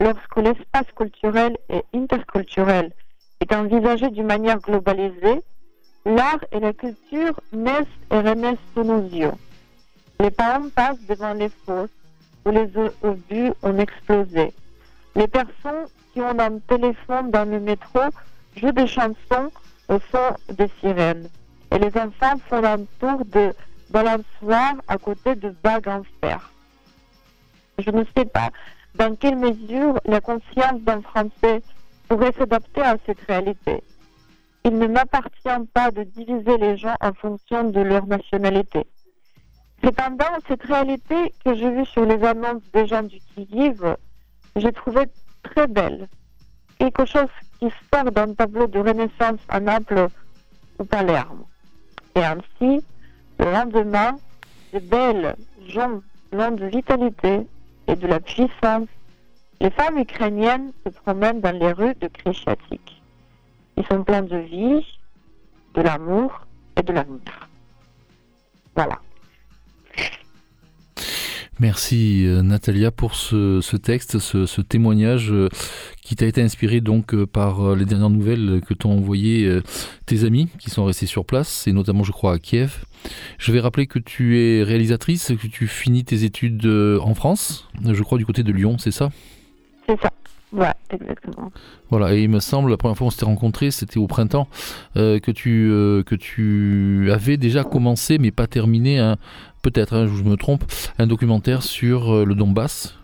lorsque 0.00 0.36
l'espace 0.36 0.90
culturel 0.94 1.56
et 1.68 1.82
interculturel 1.94 2.92
est 3.40 3.52
envisagé 3.54 4.08
d'une 4.10 4.26
manière 4.26 4.58
globalisée, 4.58 5.42
l'art 6.04 6.44
et 6.52 6.60
la 6.60 6.72
culture 6.72 7.40
naissent 7.52 7.86
et 8.10 8.20
renaissent 8.20 8.58
sous 8.74 8.84
nos 8.84 9.02
yeux. 9.08 9.32
Les 10.20 10.30
parents 10.30 10.68
passent 10.74 11.04
devant 11.08 11.34
les 11.34 11.50
fosses 11.64 11.90
où 12.44 12.50
les 12.50 12.70
obus 13.02 13.52
ont 13.62 13.78
explosé. 13.78 14.52
Les 15.14 15.28
personnes 15.28 15.86
qui 16.12 16.20
ont 16.20 16.38
un 16.38 16.58
téléphone 16.60 17.30
dans 17.30 17.48
le 17.48 17.60
métro 17.60 18.00
jouent 18.56 18.72
des 18.72 18.86
chansons 18.86 19.50
au 19.88 19.98
son 20.10 20.54
des 20.54 20.70
sirènes. 20.80 21.28
Et 21.72 21.78
les 21.78 21.96
enfants 21.98 22.38
font 22.48 22.64
un 22.64 22.84
tour 23.00 23.24
de 23.26 23.52
balançoire 23.90 24.74
à 24.88 24.96
côté 24.98 25.34
de 25.34 25.54
bagues 25.62 25.88
en 25.88 26.02
fer. 26.20 26.50
Je 27.78 27.90
ne 27.90 28.04
sais 28.16 28.24
pas 28.24 28.50
dans 28.98 29.14
quelle 29.16 29.36
mesure 29.36 30.00
la 30.04 30.20
conscience 30.20 30.80
d'un 30.80 31.02
Français 31.02 31.62
pourrait 32.08 32.32
s'adapter 32.32 32.82
à 32.82 32.96
cette 33.04 33.20
réalité. 33.20 33.82
Il 34.64 34.78
ne 34.78 34.86
m'appartient 34.86 35.66
pas 35.72 35.90
de 35.90 36.02
diviser 36.02 36.56
les 36.58 36.76
gens 36.76 36.94
en 37.00 37.12
fonction 37.12 37.70
de 37.70 37.80
leur 37.80 38.06
nationalité. 38.06 38.86
Cependant, 39.84 40.24
cette 40.48 40.62
réalité 40.62 41.32
que 41.44 41.54
j'ai 41.54 41.70
vue 41.70 41.86
sur 41.86 42.04
les 42.04 42.22
annonces 42.24 42.62
des 42.72 42.86
gens 42.86 43.02
du 43.02 43.18
Kiev, 43.20 43.96
j'ai 44.56 44.72
trouvé 44.72 45.04
très 45.42 45.66
belle. 45.66 46.08
Quelque 46.78 47.04
chose 47.04 47.28
qui 47.58 47.68
sort 47.92 48.10
d'un 48.10 48.34
tableau 48.34 48.66
de 48.66 48.78
Renaissance 48.78 49.40
à 49.48 49.60
Naples 49.60 50.08
ou 50.78 50.84
Palerme. 50.84 51.44
Et 52.14 52.24
ainsi, 52.24 52.82
le 53.38 53.52
lendemain, 53.52 54.16
de 54.72 54.78
belles 54.80 55.36
gens 55.68 56.00
pleins 56.30 56.50
de 56.50 56.66
vitalité 56.66 57.46
et 57.88 57.96
de 57.96 58.06
la 58.06 58.20
puissance, 58.20 58.88
les 59.60 59.70
femmes 59.70 59.98
ukrainiennes 59.98 60.72
se 60.84 60.90
promènent 60.90 61.40
dans 61.40 61.56
les 61.56 61.72
rues 61.72 61.94
de 62.00 62.08
Kreshchatik. 62.08 63.02
Ils 63.76 63.86
sont 63.86 64.04
pleins 64.04 64.22
de 64.22 64.36
vie, 64.36 64.84
de 65.74 65.82
l'amour 65.82 66.46
et 66.76 66.82
de 66.82 66.92
l'avenir. 66.92 67.48
Voilà. 68.74 69.00
Merci 71.58 72.26
euh, 72.26 72.42
Natalia 72.42 72.90
pour 72.90 73.14
ce, 73.14 73.60
ce 73.62 73.76
texte, 73.78 74.18
ce, 74.18 74.44
ce 74.44 74.60
témoignage 74.60 75.32
euh, 75.32 75.48
qui 76.02 76.14
t'a 76.14 76.26
été 76.26 76.42
inspiré 76.42 76.82
donc 76.82 77.14
euh, 77.14 77.26
par 77.26 77.74
les 77.74 77.86
dernières 77.86 78.10
nouvelles 78.10 78.60
que 78.66 78.74
t'ont 78.74 78.92
envoyées 78.92 79.60
tes 80.04 80.24
amis 80.24 80.48
qui 80.58 80.68
sont 80.68 80.84
restés 80.84 81.06
sur 81.06 81.24
place 81.24 81.66
et 81.66 81.72
notamment 81.72 82.04
je 82.04 82.12
crois 82.12 82.34
à 82.34 82.38
Kiev. 82.38 82.84
Je 83.38 83.52
vais 83.52 83.60
rappeler 83.60 83.86
que 83.86 83.98
tu 83.98 84.38
es 84.38 84.62
réalisatrice, 84.62 85.32
que 85.40 85.46
tu 85.46 85.66
finis 85.66 86.04
tes 86.04 86.24
études 86.24 86.66
en 86.66 87.14
France, 87.14 87.68
je 87.82 88.02
crois 88.02 88.18
du 88.18 88.26
côté 88.26 88.42
de 88.42 88.52
Lyon, 88.52 88.76
c'est 88.78 88.90
ça? 88.90 89.10
C'est 89.88 90.00
ça. 90.00 90.10
Ouais, 90.52 90.72
exactement. 90.90 91.50
Voilà, 91.90 92.14
et 92.14 92.22
il 92.22 92.28
me 92.30 92.38
semble, 92.38 92.70
la 92.70 92.76
première 92.76 92.96
fois 92.96 93.06
qu'on 93.06 93.10
s'était 93.10 93.24
rencontrés, 93.26 93.70
c'était 93.72 93.98
au 93.98 94.06
printemps, 94.06 94.48
euh, 94.96 95.18
que, 95.18 95.32
tu, 95.32 95.68
euh, 95.70 96.02
que 96.04 96.14
tu 96.14 97.10
avais 97.12 97.36
déjà 97.36 97.64
commencé, 97.64 98.18
mais 98.18 98.30
pas 98.30 98.46
terminé, 98.46 98.98
un- 98.98 99.16
peut-être, 99.70 99.94
hein, 99.96 100.06
je 100.06 100.22
me 100.22 100.36
trompe, 100.36 100.62
un 101.00 101.08
documentaire 101.08 101.62
sur 101.64 102.14
euh, 102.14 102.24
le 102.24 102.36
Donbass. 102.36 102.94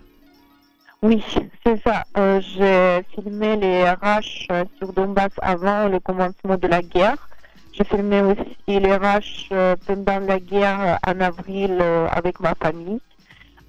Oui, 1.01 1.21
c'est 1.65 1.81
ça. 1.83 2.05
Euh, 2.17 2.39
j'ai 2.39 3.03
filmé 3.13 3.57
les 3.57 3.83
RH 3.83 4.47
euh, 4.49 4.63
sur 4.77 4.93
Donbass 4.93 5.31
avant 5.41 5.89
le 5.89 5.99
commencement 5.99 6.55
de 6.55 6.67
la 6.67 6.81
guerre. 6.81 7.27
J'ai 7.73 7.83
filmé 7.83 8.21
aussi 8.21 8.79
les 8.79 8.95
RH 8.95 9.49
pendant 9.85 10.19
la 10.19 10.39
guerre 10.39 10.99
en 11.05 11.19
avril 11.19 11.81
avec 12.11 12.39
ma 12.39 12.53
famille 12.53 12.99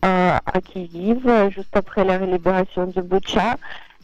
à 0.02 0.61
Kiev, 0.62 1.26
juste 1.48 1.74
après 1.74 2.04
la 2.04 2.18
libération 2.18 2.87
de 2.87 3.00
Butcha. 3.00 3.57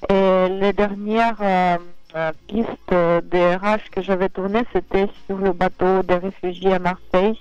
Et 0.08 0.48
les 0.48 0.72
dernières 0.72 1.36
euh, 2.16 2.32
pistes 2.48 2.94
des 3.30 3.54
RH 3.56 3.90
que 3.92 4.00
j'avais 4.00 4.30
tournées, 4.30 4.64
c'était 4.72 5.06
sur 5.26 5.36
le 5.36 5.52
bateau 5.52 6.02
des 6.02 6.16
réfugiés 6.16 6.72
à 6.72 6.78
Marseille. 6.78 7.38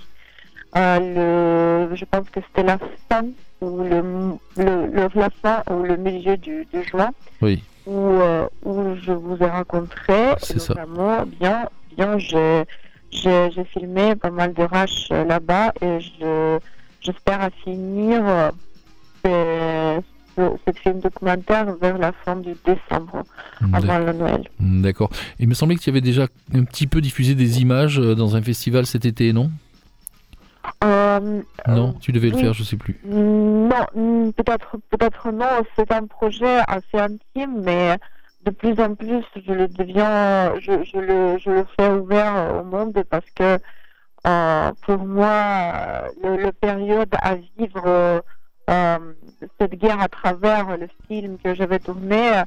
Euh, 0.76 1.88
le, 1.90 1.96
je 1.96 2.06
pense 2.06 2.30
que 2.30 2.40
c'était 2.48 2.64
la 2.64 2.78
fin 3.10 3.26
ou 3.62 3.80
le, 3.80 4.02
le, 4.58 4.86
le, 4.88 5.10
la 5.16 5.30
fin 5.42 5.64
ou 5.70 5.84
le 5.84 5.98
milieu 5.98 6.38
du, 6.38 6.66
du 6.72 6.84
juin 6.84 7.10
Oui, 7.42 7.64
où, 7.88 7.98
euh, 7.98 8.48
où 8.64 8.96
je 9.02 9.12
vous 9.12 9.38
ai 9.42 9.50
rencontré. 9.50 10.36
C'est 10.42 10.60
ça. 10.60 10.76
bien, 11.40 11.68
bien, 11.98 12.18
j'ai, 12.20 12.66
j'ai, 13.12 13.64
filmé 13.74 14.16
pas 14.16 14.30
mal 14.30 14.54
de 14.54 14.64
rush 14.64 15.08
euh, 15.12 15.26
là-bas 15.26 15.74
et 15.82 16.00
je, 16.00 16.60
j'espère 17.02 17.42
à 17.42 17.50
finir 17.50 18.52
ce, 19.26 20.02
ce, 20.38 20.72
film 20.84 21.00
documentaire 21.00 21.76
vers 21.82 21.98
la 21.98 22.12
fin 22.12 22.36
du 22.36 22.54
décembre, 22.64 23.24
avant 23.74 23.98
le 23.98 24.14
Noël. 24.14 24.44
d'accord. 24.60 25.10
Il 25.40 25.48
me 25.48 25.56
semblait 25.56 25.76
que 25.76 25.82
tu 25.82 25.90
avais 25.90 26.00
déjà 26.00 26.28
un 26.54 26.64
petit 26.64 26.86
peu 26.86 27.02
diffusé 27.02 27.34
des 27.34 27.60
images 27.60 27.98
dans 27.98 28.36
un 28.36 28.42
festival 28.44 28.86
cet 28.86 29.06
été, 29.06 29.34
non? 29.34 29.50
Euh, 30.84 31.42
Non, 31.68 31.94
tu 31.94 32.12
devais 32.12 32.30
le 32.30 32.38
faire, 32.38 32.54
je 32.54 32.64
sais 32.64 32.78
plus. 32.78 33.00
Non, 33.06 33.70
mm, 33.96 34.32
peut-être, 34.32 34.78
peut-être 34.90 35.32
non. 35.32 35.46
C'est 35.76 35.92
un 35.92 36.06
projet 36.06 36.60
assez 36.68 36.98
intime, 37.00 37.62
mais 37.64 37.98
de 38.46 38.52
plus 38.52 38.80
en 38.80 38.96
plus, 38.96 39.24
je 39.36 39.52
le 39.52 39.68
deviens, 39.68 40.54
je, 40.60 40.84
je 40.84 40.98
le, 40.98 41.38
je 41.38 41.50
le 41.50 41.66
fais 41.78 41.90
ouvert 41.92 42.56
au 42.60 42.64
monde 42.64 43.04
parce 43.10 43.30
que 43.36 43.58
euh, 44.28 44.72
pour 44.86 44.98
moi, 45.00 46.04
le, 46.24 46.38
le 46.38 46.52
période 46.52 47.14
à 47.22 47.36
vivre 47.58 48.22
euh, 48.70 49.00
cette 49.60 49.76
guerre 49.76 50.02
à 50.02 50.08
travers 50.10 50.78
le 50.78 50.88
film 51.08 51.38
que 51.44 51.54
j'avais 51.56 51.80
tourné, 51.80 52.44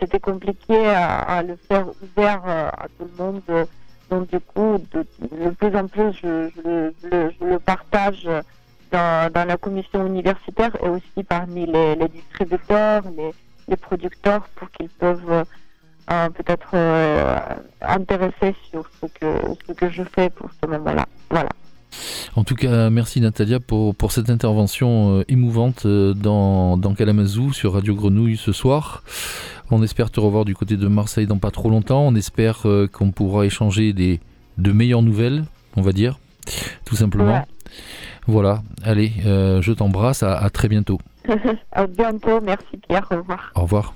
c'était 0.00 0.20
compliqué 0.20 0.86
à, 0.86 1.18
à 1.20 1.42
le 1.42 1.56
faire 1.56 1.86
ouvert 2.02 2.42
à 2.46 2.86
tout 2.98 3.08
le 3.16 3.24
monde. 3.24 3.66
Donc 4.12 4.28
du 4.28 4.40
coup, 4.40 4.76
de, 4.92 5.06
plus 5.52 5.74
en 5.74 5.88
plus, 5.88 6.12
je, 6.22 6.50
le- 7.02 7.58
partage 7.60 8.28
dans, 8.90 9.32
la 9.48 9.56
commission 9.56 10.06
universitaire 10.06 10.76
et 10.84 10.88
aussi 10.90 11.24
parmi 11.26 11.64
les, 11.64 11.96
distributeurs, 12.08 13.04
les, 13.68 13.76
producteurs 13.78 14.46
pour 14.54 14.70
qu'ils 14.72 14.90
peuvent 14.90 15.46
euh, 16.10 16.28
peut-être 16.28 16.68
euh, 16.74 17.38
intéresser 17.80 18.54
sur 18.70 18.84
ce 19.00 19.06
que 19.72 19.88
je 19.88 20.02
fais 20.14 20.28
pour 20.28 20.50
ce 20.62 20.68
moment-là. 20.68 21.06
Voilà. 21.30 21.48
En 22.36 22.44
tout 22.44 22.54
cas, 22.54 22.90
merci 22.90 23.20
Natalia 23.20 23.60
pour, 23.60 23.94
pour 23.94 24.12
cette 24.12 24.30
intervention 24.30 25.18
euh, 25.18 25.24
émouvante 25.28 25.86
euh, 25.86 26.14
dans, 26.14 26.76
dans 26.76 26.94
Kalamazoo 26.94 27.52
sur 27.52 27.74
Radio 27.74 27.94
Grenouille 27.94 28.36
ce 28.36 28.52
soir. 28.52 29.02
On 29.70 29.82
espère 29.82 30.10
te 30.10 30.20
revoir 30.20 30.44
du 30.44 30.54
côté 30.54 30.76
de 30.76 30.86
Marseille 30.88 31.26
dans 31.26 31.38
pas 31.38 31.50
trop 31.50 31.70
longtemps. 31.70 32.02
On 32.02 32.14
espère 32.14 32.60
euh, 32.66 32.86
qu'on 32.86 33.10
pourra 33.10 33.46
échanger 33.46 33.92
des, 33.92 34.20
de 34.58 34.72
meilleures 34.72 35.02
nouvelles, 35.02 35.44
on 35.76 35.82
va 35.82 35.92
dire, 35.92 36.18
tout 36.84 36.96
simplement. 36.96 37.38
Ouais. 37.38 37.44
Voilà, 38.26 38.62
allez, 38.84 39.12
euh, 39.24 39.60
je 39.62 39.72
t'embrasse, 39.72 40.22
à, 40.22 40.36
à 40.36 40.50
très 40.50 40.68
bientôt. 40.68 41.00
à 41.72 41.86
bientôt, 41.86 42.40
merci 42.40 42.76
Pierre, 42.86 43.06
au 43.10 43.16
revoir. 43.16 43.52
Au 43.54 43.62
revoir. 43.62 43.94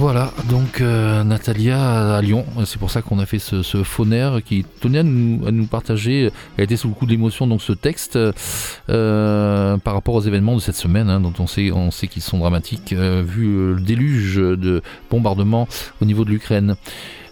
Voilà, 0.00 0.32
donc 0.48 0.80
euh, 0.80 1.24
Natalia 1.24 2.14
à 2.14 2.22
Lyon, 2.22 2.46
c'est 2.64 2.78
pour 2.78 2.88
ça 2.88 3.02
qu'on 3.02 3.18
a 3.18 3.26
fait 3.26 3.40
ce, 3.40 3.64
ce 3.64 4.38
qui 4.38 4.64
tenait 4.80 5.00
à 5.00 5.02
nous, 5.02 5.44
à 5.44 5.50
nous 5.50 5.66
partager, 5.66 6.30
elle 6.56 6.64
était 6.64 6.76
sous 6.76 6.86
le 6.86 6.94
coup 6.94 7.04
de 7.04 7.10
l'émotion, 7.10 7.48
donc 7.48 7.60
ce 7.60 7.72
texte 7.72 8.16
euh, 8.16 9.76
par 9.78 9.94
rapport 9.94 10.14
aux 10.14 10.20
événements 10.20 10.54
de 10.54 10.60
cette 10.60 10.76
semaine, 10.76 11.10
hein, 11.10 11.18
dont 11.18 11.32
on 11.40 11.48
sait, 11.48 11.72
on 11.72 11.90
sait 11.90 12.06
qu'ils 12.06 12.22
sont 12.22 12.38
dramatiques, 12.38 12.92
euh, 12.92 13.24
vu 13.26 13.74
le 13.74 13.80
déluge 13.80 14.36
de 14.36 14.82
bombardements 15.10 15.66
au 16.00 16.04
niveau 16.04 16.24
de 16.24 16.30
l'Ukraine. 16.30 16.76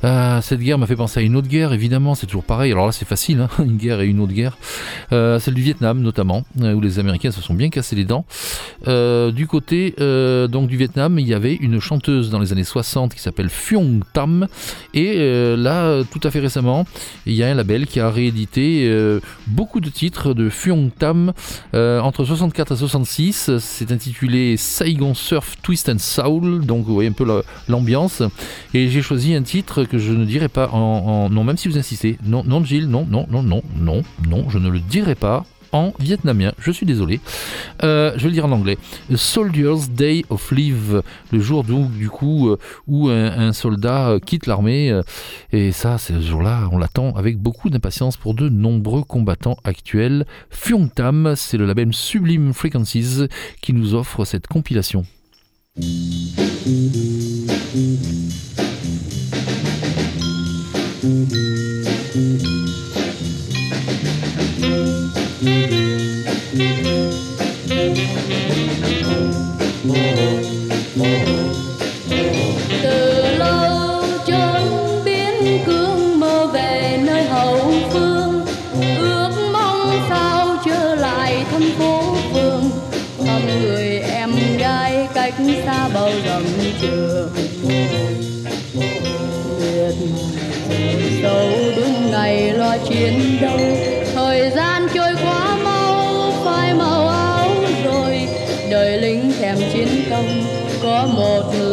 Euh, 0.05 0.41
cette 0.41 0.61
guerre 0.61 0.79
m'a 0.79 0.87
fait 0.87 0.97
penser 0.97 1.21
à 1.21 1.23
une 1.23 1.37
autre 1.37 1.49
guerre, 1.49 1.73
évidemment, 1.73 2.15
c'est 2.15 2.27
toujours 2.27 2.45
pareil. 2.45 2.73
Alors 2.73 2.87
là, 2.87 2.93
c'est 2.93 3.07
facile, 3.09 3.41
hein, 3.41 3.49
une 3.65 3.77
guerre 3.77 4.01
et 4.01 4.07
une 4.07 4.21
autre 4.21 4.33
guerre. 4.33 4.57
Euh, 5.13 5.39
celle 5.39 5.55
du 5.55 5.63
Vietnam, 5.63 6.01
notamment, 6.01 6.45
euh, 6.61 6.75
où 6.75 6.81
les 6.81 6.99
Américains 6.99 7.31
se 7.31 7.41
sont 7.41 7.55
bien 7.55 7.71
cassés 7.71 7.97
les 7.97 8.05
dents. 8.05 8.25
Du 8.87 9.47
côté 9.47 9.95
donc 10.49 10.69
du 10.69 10.77
Vietnam, 10.77 11.19
il 11.19 11.27
y 11.27 11.35
avait 11.35 11.55
une 11.55 11.81
chanteuse 11.81 12.31
dans 12.31 12.39
les 12.39 12.53
années 12.53 12.65
60 12.65 13.15
qui 13.15 13.21
s'appelle 13.21 13.49
Phuong 13.51 14.03
Tam. 14.13 14.47
Et 14.95 15.17
là, 15.57 16.03
tout 16.11 16.21
à 16.23 16.31
fait 16.31 16.41
récemment, 16.41 16.87
il 17.27 17.35
y 17.35 17.43
a 17.43 17.49
un 17.49 17.55
label 17.55 17.87
qui 17.87 18.01
a 18.01 18.11
réédité 18.11 18.89
beaucoup 19.47 19.81
de 19.81 19.89
titres 19.89 20.35
de 20.35 20.49
Phuong 20.49 20.91
Tam 20.97 21.33
entre 21.75 22.25
64 22.25 22.73
et 22.73 22.77
66. 22.77 23.51
C'est 23.59 23.91
intitulé 23.93 24.57
Saigon 24.57 25.15
Surf 25.15 25.57
Twist 25.63 25.89
and 25.89 25.99
Soul. 25.99 26.65
Donc 26.65 26.85
vous 26.87 26.95
voyez 26.95 27.09
un 27.09 27.13
peu 27.13 27.25
la- 27.25 27.43
l'ambiance. 27.69 28.23
Et 28.75 28.89
j'ai 28.89 29.03
choisi 29.03 29.35
un 29.35 29.43
titre 29.43 29.85
que 29.87 29.99
je 29.99 30.13
ne 30.13 30.25
dirai 30.25 30.49
pas 30.49 30.69
en, 30.69 31.29
non 31.31 31.45
même 31.45 31.57
si 31.57 31.69
vous 31.69 31.79
insistez. 31.79 32.19
Non 32.25 32.45
non 32.45 32.65
Gilles 32.65 32.89
non 32.89 33.07
non 33.09 33.27
non 33.31 33.43
non 33.43 33.63
non 33.79 34.03
non 34.29 34.49
je 34.49 34.59
ne 34.59 34.69
le 34.69 34.81
dirai 34.81 35.15
pas 35.15 35.45
en 35.73 35.93
vietnamien. 35.99 36.53
Je 36.59 36.71
suis 36.71 36.87
désolé. 36.87 37.21
Euh, 37.83 38.13
je 38.17 38.23
vais 38.23 38.29
le 38.29 38.33
dire 38.33 38.47
en 38.47 38.53
anglais. 38.53 38.79
Soldiers 39.15 39.89
Day 39.91 40.25
of 40.31 40.51
Leave 40.53 41.03
le 41.33 41.41
jour 41.41 41.65
donc 41.65 41.93
du 41.93 42.09
coup 42.09 42.49
euh, 42.49 42.59
où 42.87 43.09
un, 43.09 43.53
soldat 43.53 44.11
euh, 44.11 44.19
quitte 44.19 44.47
l'armée 44.47 45.01
et 45.53 45.73
ça 45.73 45.99
ce 45.99 46.21
jour-là 46.21 46.69
on 46.73 46.79
l'attend 46.79 47.15
avec 47.15 47.39
beaucoup 47.39 47.71
d'impatience 47.71 48.17
pour 48.17 48.35
de 48.35 48.49
nombreux 48.49 49.03
combattants 49.03 49.57
actuels. 49.65 50.27
Phuong 50.51 50.93
Tam 50.95 51.35
c'est 51.37 51.57
le 51.57 51.67
label 51.67 51.93
Sublime 51.93 52.53
Frequencies 52.53 53.27
qui 53.61 53.73
nous 53.73 53.95
offre 53.95 54.25
cette 54.25 54.47
compilation 54.47 55.05
Mm-hmm. 61.07 61.56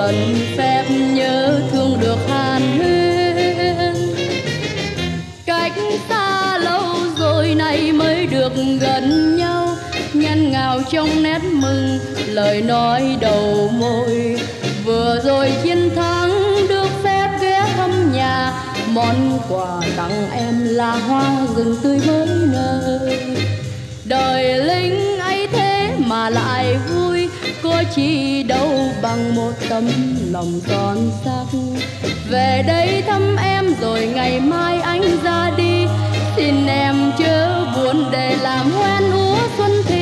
Lần 0.04 0.36
phép 0.58 0.86
nhớ 0.90 1.62
thương 1.72 1.98
được 2.02 2.18
hàn 2.30 2.62
huyên. 2.78 3.94
Cách 5.46 5.72
xa 6.10 6.58
lâu 6.58 6.84
rồi 7.18 7.56
này 7.56 7.92
mới 7.92 8.26
được 8.26 8.54
gần 8.82 9.38
nhau 9.38 9.78
nhăn 10.14 10.52
ngào 10.52 10.80
trong 10.92 11.24
nét 11.24 11.40
mừng, 11.52 12.00
lời 12.28 12.62
nói 12.62 13.18
đầu 13.22 13.72
môi. 13.80 14.40
Vừa 14.86 15.20
rồi 15.24 15.52
chiến 15.64 15.90
thắng 15.96 16.32
được 16.70 16.90
phép 17.04 17.30
ghé 17.42 17.66
thăm 17.76 18.14
nhà, 18.14 18.54
món 18.88 19.40
quà 19.50 19.82
tặng 19.98 20.30
em 20.32 20.66
là 20.66 20.92
hoa 20.92 21.48
rừng 21.56 21.76
tươi 21.84 22.00
mới 22.08 22.28
nở 22.54 23.00
đời 24.06 24.64
lính 24.64 25.20
ấy 25.20 25.48
thế 25.48 25.90
mà 25.98 26.30
lại 26.30 26.78
vui 26.90 27.13
có 27.84 27.90
chi 27.96 28.44
đâu 28.44 28.70
bằng 29.02 29.36
một 29.36 29.52
tấm 29.70 29.88
lòng 30.32 30.60
son 30.68 31.12
sắc 31.26 31.58
về 32.30 32.64
đây 32.68 33.04
thăm 33.08 33.36
em 33.36 33.74
rồi 33.82 34.08
ngày 34.16 34.40
mai 34.40 34.80
anh 34.80 35.02
ra 35.24 35.52
đi. 35.58 35.86
Xin 36.36 36.68
em 36.68 37.12
chớ 37.18 37.66
buồn 37.76 38.06
để 38.12 38.36
làm 38.42 38.72
hoen 38.72 39.12
úa 39.12 39.38
xuân 39.58 39.72
thì. 39.86 40.02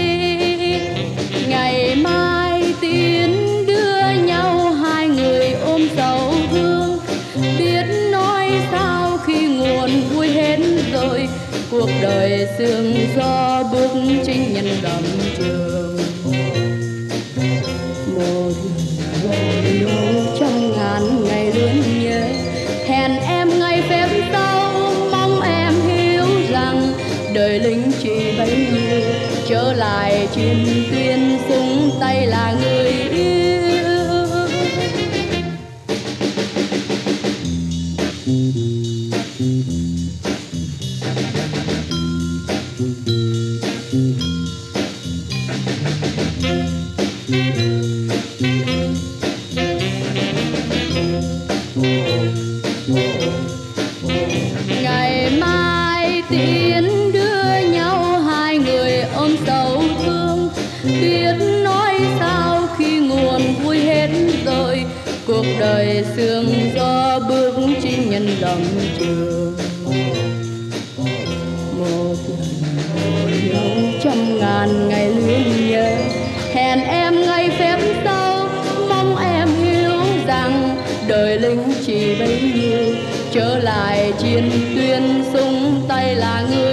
Ngày 1.47 1.95
mai 1.95 2.73
tiến 2.81 3.65
đưa 3.67 4.23
nhau 4.25 4.73
hai 4.73 5.07
người 5.07 5.51
ôm 5.51 5.81
sầu 5.97 6.33
thương. 6.51 6.99
Biết 7.59 7.85
nói 8.11 8.49
sao 8.71 9.17
khi 9.25 9.47
nguồn 9.47 10.01
vui 10.09 10.27
hết 10.27 10.59
rồi. 10.93 11.27
Cuộc 11.71 11.89
đời 12.01 12.47
sương 12.57 12.93
gió 13.17 13.63
bước 13.71 13.91
chinh 14.25 14.53
nhân 14.53 14.67
đầm 14.83 15.03
trường 15.37 15.70
lại 30.41 30.65
chiến 30.65 30.85
tuyến 30.91 31.37
súng 31.49 31.97
tay 31.99 32.27
là 32.27 32.55
người 32.61 32.91
yêu. 32.91 33.31
Ngày 54.83 55.31
mai 55.39 56.23
tiến 56.29 57.00
biết 61.01 61.35
nói 61.63 61.93
sao 62.19 62.67
khi 62.77 62.99
nguồn 62.99 63.41
vui 63.63 63.79
hết 63.79 64.09
rồi. 64.45 64.85
Cuộc 65.27 65.45
đời 65.59 66.05
sương 66.15 66.45
gió 66.75 67.19
bước 67.29 67.53
chinh 67.81 68.09
nhân 68.09 68.27
lầm 68.41 68.57
trường. 68.99 69.57
Một 71.77 72.15
lần 72.29 73.31
yêu 73.43 73.99
trăm 74.03 74.39
ngàn 74.39 74.89
ngày 74.89 75.09
luyến 75.09 75.69
nhớ. 75.71 75.95
Hẹn 76.53 76.83
em 76.83 77.21
ngày 77.21 77.49
phép 77.49 77.79
sau, 78.03 78.47
mong 78.89 79.17
em 79.17 79.47
hiểu 79.63 79.99
rằng 80.27 80.77
đời 81.07 81.39
lính 81.39 81.73
chỉ 81.85 82.15
bấy 82.19 82.41
nhiêu. 82.55 82.95
Trở 83.33 83.57
lại 83.57 84.13
chiến 84.19 84.51
tuyến 84.75 85.23
súng 85.33 85.85
tay 85.87 86.15
là 86.15 86.43
người 86.51 86.70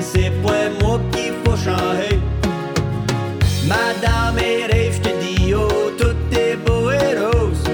c'est 0.00 0.30
pas 0.42 0.68
moi 0.80 1.00
qu'il 1.12 1.32
faut 1.44 1.56
changer. 1.56 2.18
Madame 3.66 4.38
et 4.38 4.66
rêve, 4.72 4.94
je 4.94 5.08
te 5.08 5.12
dis, 5.20 5.54
oh, 5.54 5.90
tout 5.98 6.16
est 6.32 6.56
beau 6.56 6.90
et 6.90 7.18
rose. 7.18 7.64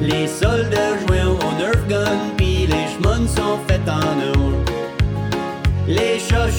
Les 0.00 0.26
soldats 0.26 0.96
jouent 1.00 1.38
au 1.40 1.52
Nerf 1.58 1.86
gun, 1.88 2.18
puis 2.36 2.66
les 2.66 2.86
chemins 2.92 3.26
sont 3.28 3.58
faits 3.68 3.88
en 3.88 4.40
or. 4.40 4.52
Les 5.86 6.18
chats 6.18 6.50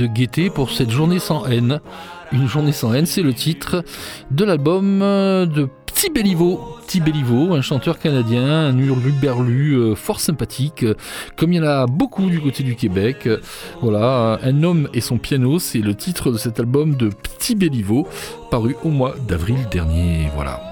de 0.00 0.06
gaieté 0.06 0.48
pour 0.48 0.70
cette 0.70 0.90
journée 0.90 1.18
sans 1.18 1.44
haine. 1.46 1.80
Une 2.32 2.48
journée 2.48 2.72
sans 2.72 2.94
haine, 2.94 3.06
c'est 3.06 3.22
le 3.22 3.34
titre 3.34 3.84
de 4.30 4.44
l'album 4.44 5.00
de 5.00 5.68
Petit 5.86 6.08
Béliveau. 6.08 6.60
Petit 6.86 7.00
Béliveau, 7.00 7.52
un 7.52 7.60
chanteur 7.60 7.98
canadien, 7.98 8.46
un 8.46 8.78
hurluberlu 8.78 9.74
euh, 9.74 9.94
fort 9.94 10.18
sympathique, 10.18 10.84
euh, 10.84 10.94
comme 11.36 11.52
il 11.52 11.56
y 11.56 11.60
en 11.60 11.64
a 11.64 11.86
beaucoup 11.86 12.30
du 12.30 12.40
côté 12.40 12.62
du 12.62 12.76
Québec. 12.76 13.28
Voilà, 13.82 14.38
Un 14.42 14.62
homme 14.62 14.88
et 14.94 15.02
son 15.02 15.18
piano, 15.18 15.58
c'est 15.58 15.80
le 15.80 15.94
titre 15.94 16.30
de 16.30 16.38
cet 16.38 16.58
album 16.58 16.94
de 16.94 17.10
Petit 17.10 17.54
Béliveau, 17.54 18.08
paru 18.50 18.76
au 18.82 18.88
mois 18.88 19.14
d'avril 19.28 19.58
dernier. 19.70 20.30
Voilà. 20.34 20.69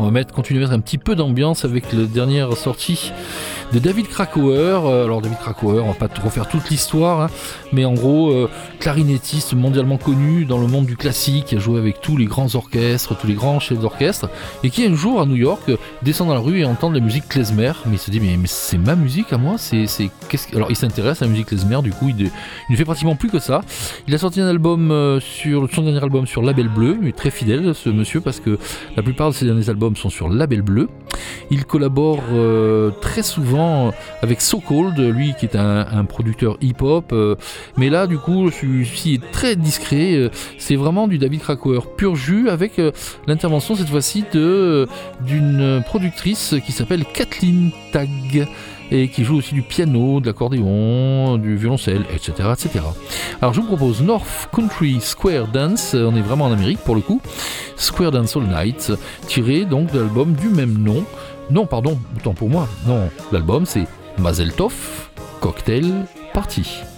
On 0.00 0.04
va 0.04 0.12
mettre, 0.12 0.32
continuer 0.32 0.60
à 0.60 0.62
mettre 0.62 0.74
un 0.74 0.80
petit 0.80 0.96
peu 0.96 1.16
d'ambiance 1.16 1.64
avec 1.64 1.92
la 1.92 2.04
dernière 2.04 2.56
sortie 2.56 3.12
de 3.72 3.80
David 3.80 4.06
Krakauer. 4.06 4.86
Euh, 4.86 5.04
Alors 5.04 5.20
David 5.20 5.38
Krakauer, 5.38 5.80
on 5.80 5.88
va 5.88 5.94
pas 5.94 6.06
trop 6.06 6.30
faire 6.30 6.46
toute 6.46 6.70
l'histoire, 6.70 7.22
hein, 7.22 7.30
mais 7.72 7.84
en 7.84 7.94
gros, 7.94 8.30
euh, 8.30 8.48
clarinettiste 8.78 9.54
mondialement 9.54 9.96
connu 9.96 10.44
dans 10.44 10.58
le 10.58 10.68
monde 10.68 10.86
du 10.86 10.96
classique, 10.96 11.46
qui 11.46 11.56
a 11.56 11.58
joué 11.58 11.80
avec 11.80 12.00
tous 12.00 12.16
les 12.16 12.26
grands 12.26 12.54
orchestres, 12.54 13.16
tous 13.18 13.26
les 13.26 13.34
grands 13.34 13.58
chefs 13.58 13.80
d'orchestre, 13.80 14.30
et 14.62 14.70
qui 14.70 14.86
un 14.86 14.94
jour 14.94 15.20
à 15.20 15.26
New 15.26 15.34
York 15.34 15.68
descend 16.02 16.28
dans 16.28 16.34
la 16.34 16.40
rue 16.40 16.60
et 16.60 16.64
entend 16.64 16.90
la 16.90 17.00
musique 17.00 17.28
klezmer, 17.28 17.72
mais 17.86 17.94
il 17.94 17.98
se 17.98 18.12
dit 18.12 18.20
mais, 18.20 18.38
c'est 18.44 18.78
ma 18.78 18.94
musique 18.94 19.32
à 19.32 19.36
moi, 19.36 19.56
c'est 19.58 19.86
alors 20.54 20.70
il 20.70 20.76
s'intéresse 20.76 21.22
à 21.22 21.24
la 21.24 21.32
musique 21.32 21.46
klezmer, 21.46 21.82
du 21.82 21.90
coup 21.90 22.08
il, 22.08 22.20
il 22.20 22.30
ne 22.70 22.76
fait 22.76 22.84
pratiquement 22.84 23.16
plus 23.16 23.30
que 23.30 23.40
ça. 23.40 23.62
Il 24.06 24.14
a 24.14 24.18
sorti 24.18 24.40
un 24.40 24.48
album 24.48 24.92
euh, 24.92 25.18
sur 25.18 25.68
son 25.74 25.82
dernier 25.82 26.02
album 26.02 26.26
sur 26.26 26.42
Label 26.42 26.68
Bleu, 26.68 26.96
mais 27.00 27.10
très 27.12 27.30
fidèle 27.30 27.74
ce 27.74 27.88
monsieur 27.88 28.20
parce 28.20 28.38
que 28.38 28.58
la 28.96 29.02
plupart 29.02 29.30
de 29.30 29.34
ses 29.34 29.44
derniers 29.44 29.68
albums 29.68 29.87
sont 29.96 30.10
sur 30.10 30.28
Label 30.28 30.62
Bleu. 30.62 30.88
Il 31.50 31.64
collabore 31.64 32.22
euh, 32.32 32.90
très 33.00 33.22
souvent 33.22 33.92
avec 34.22 34.40
So 34.40 34.60
Cold, 34.60 34.98
lui 34.98 35.34
qui 35.38 35.46
est 35.46 35.56
un, 35.56 36.04
producteur 36.04 36.56
hip-hop. 36.60 37.12
euh, 37.12 37.34
mais 37.76 37.90
là, 37.90 38.06
du 38.06 38.18
coup, 38.18 38.50
celui-ci 38.50 39.14
est 39.14 39.30
très 39.32 39.56
discret. 39.56 40.14
euh, 40.14 40.28
c'est 40.58 40.76
vraiment 40.76 41.08
du 41.08 41.18
David 41.18 41.40
Krakauer 41.40 41.80
pur 41.96 42.16
jus 42.16 42.48
avec 42.48 42.78
euh, 42.78 42.92
l'intervention 43.26 43.74
cette 43.74 43.88
fois-ci 43.88 44.24
euh, 44.34 44.86
d'une 45.20 45.82
productrice 45.86 46.54
qui 46.64 46.72
s'appelle 46.72 47.04
Kathleen 47.04 47.70
Tag 47.92 48.46
et 48.90 49.08
qui 49.08 49.24
joue 49.24 49.36
aussi 49.36 49.54
du 49.54 49.62
piano, 49.62 50.20
de 50.20 50.26
l'accordéon, 50.26 51.38
du 51.38 51.56
violoncelle, 51.56 52.04
etc., 52.12 52.50
etc. 52.52 52.84
Alors 53.40 53.54
je 53.54 53.60
vous 53.60 53.66
propose 53.66 54.02
North 54.02 54.48
Country 54.54 55.00
Square 55.00 55.48
Dance, 55.48 55.94
on 55.94 56.14
est 56.16 56.22
vraiment 56.22 56.46
en 56.46 56.52
Amérique 56.52 56.80
pour 56.80 56.94
le 56.94 57.00
coup, 57.00 57.20
Square 57.76 58.12
Dance 58.12 58.36
All 58.36 58.44
Night, 58.44 58.92
tiré 59.26 59.64
donc 59.64 59.92
de 59.92 60.00
l'album 60.00 60.32
du 60.32 60.48
même 60.48 60.78
nom. 60.78 61.04
Non, 61.50 61.66
pardon, 61.66 61.98
autant 62.16 62.34
pour 62.34 62.48
moi, 62.48 62.68
non, 62.86 63.08
l'album 63.32 63.64
c'est 63.66 63.86
Mazel 64.18 64.52
Tov, 64.52 65.08
Cocktail 65.40 66.06
Party. 66.32 66.97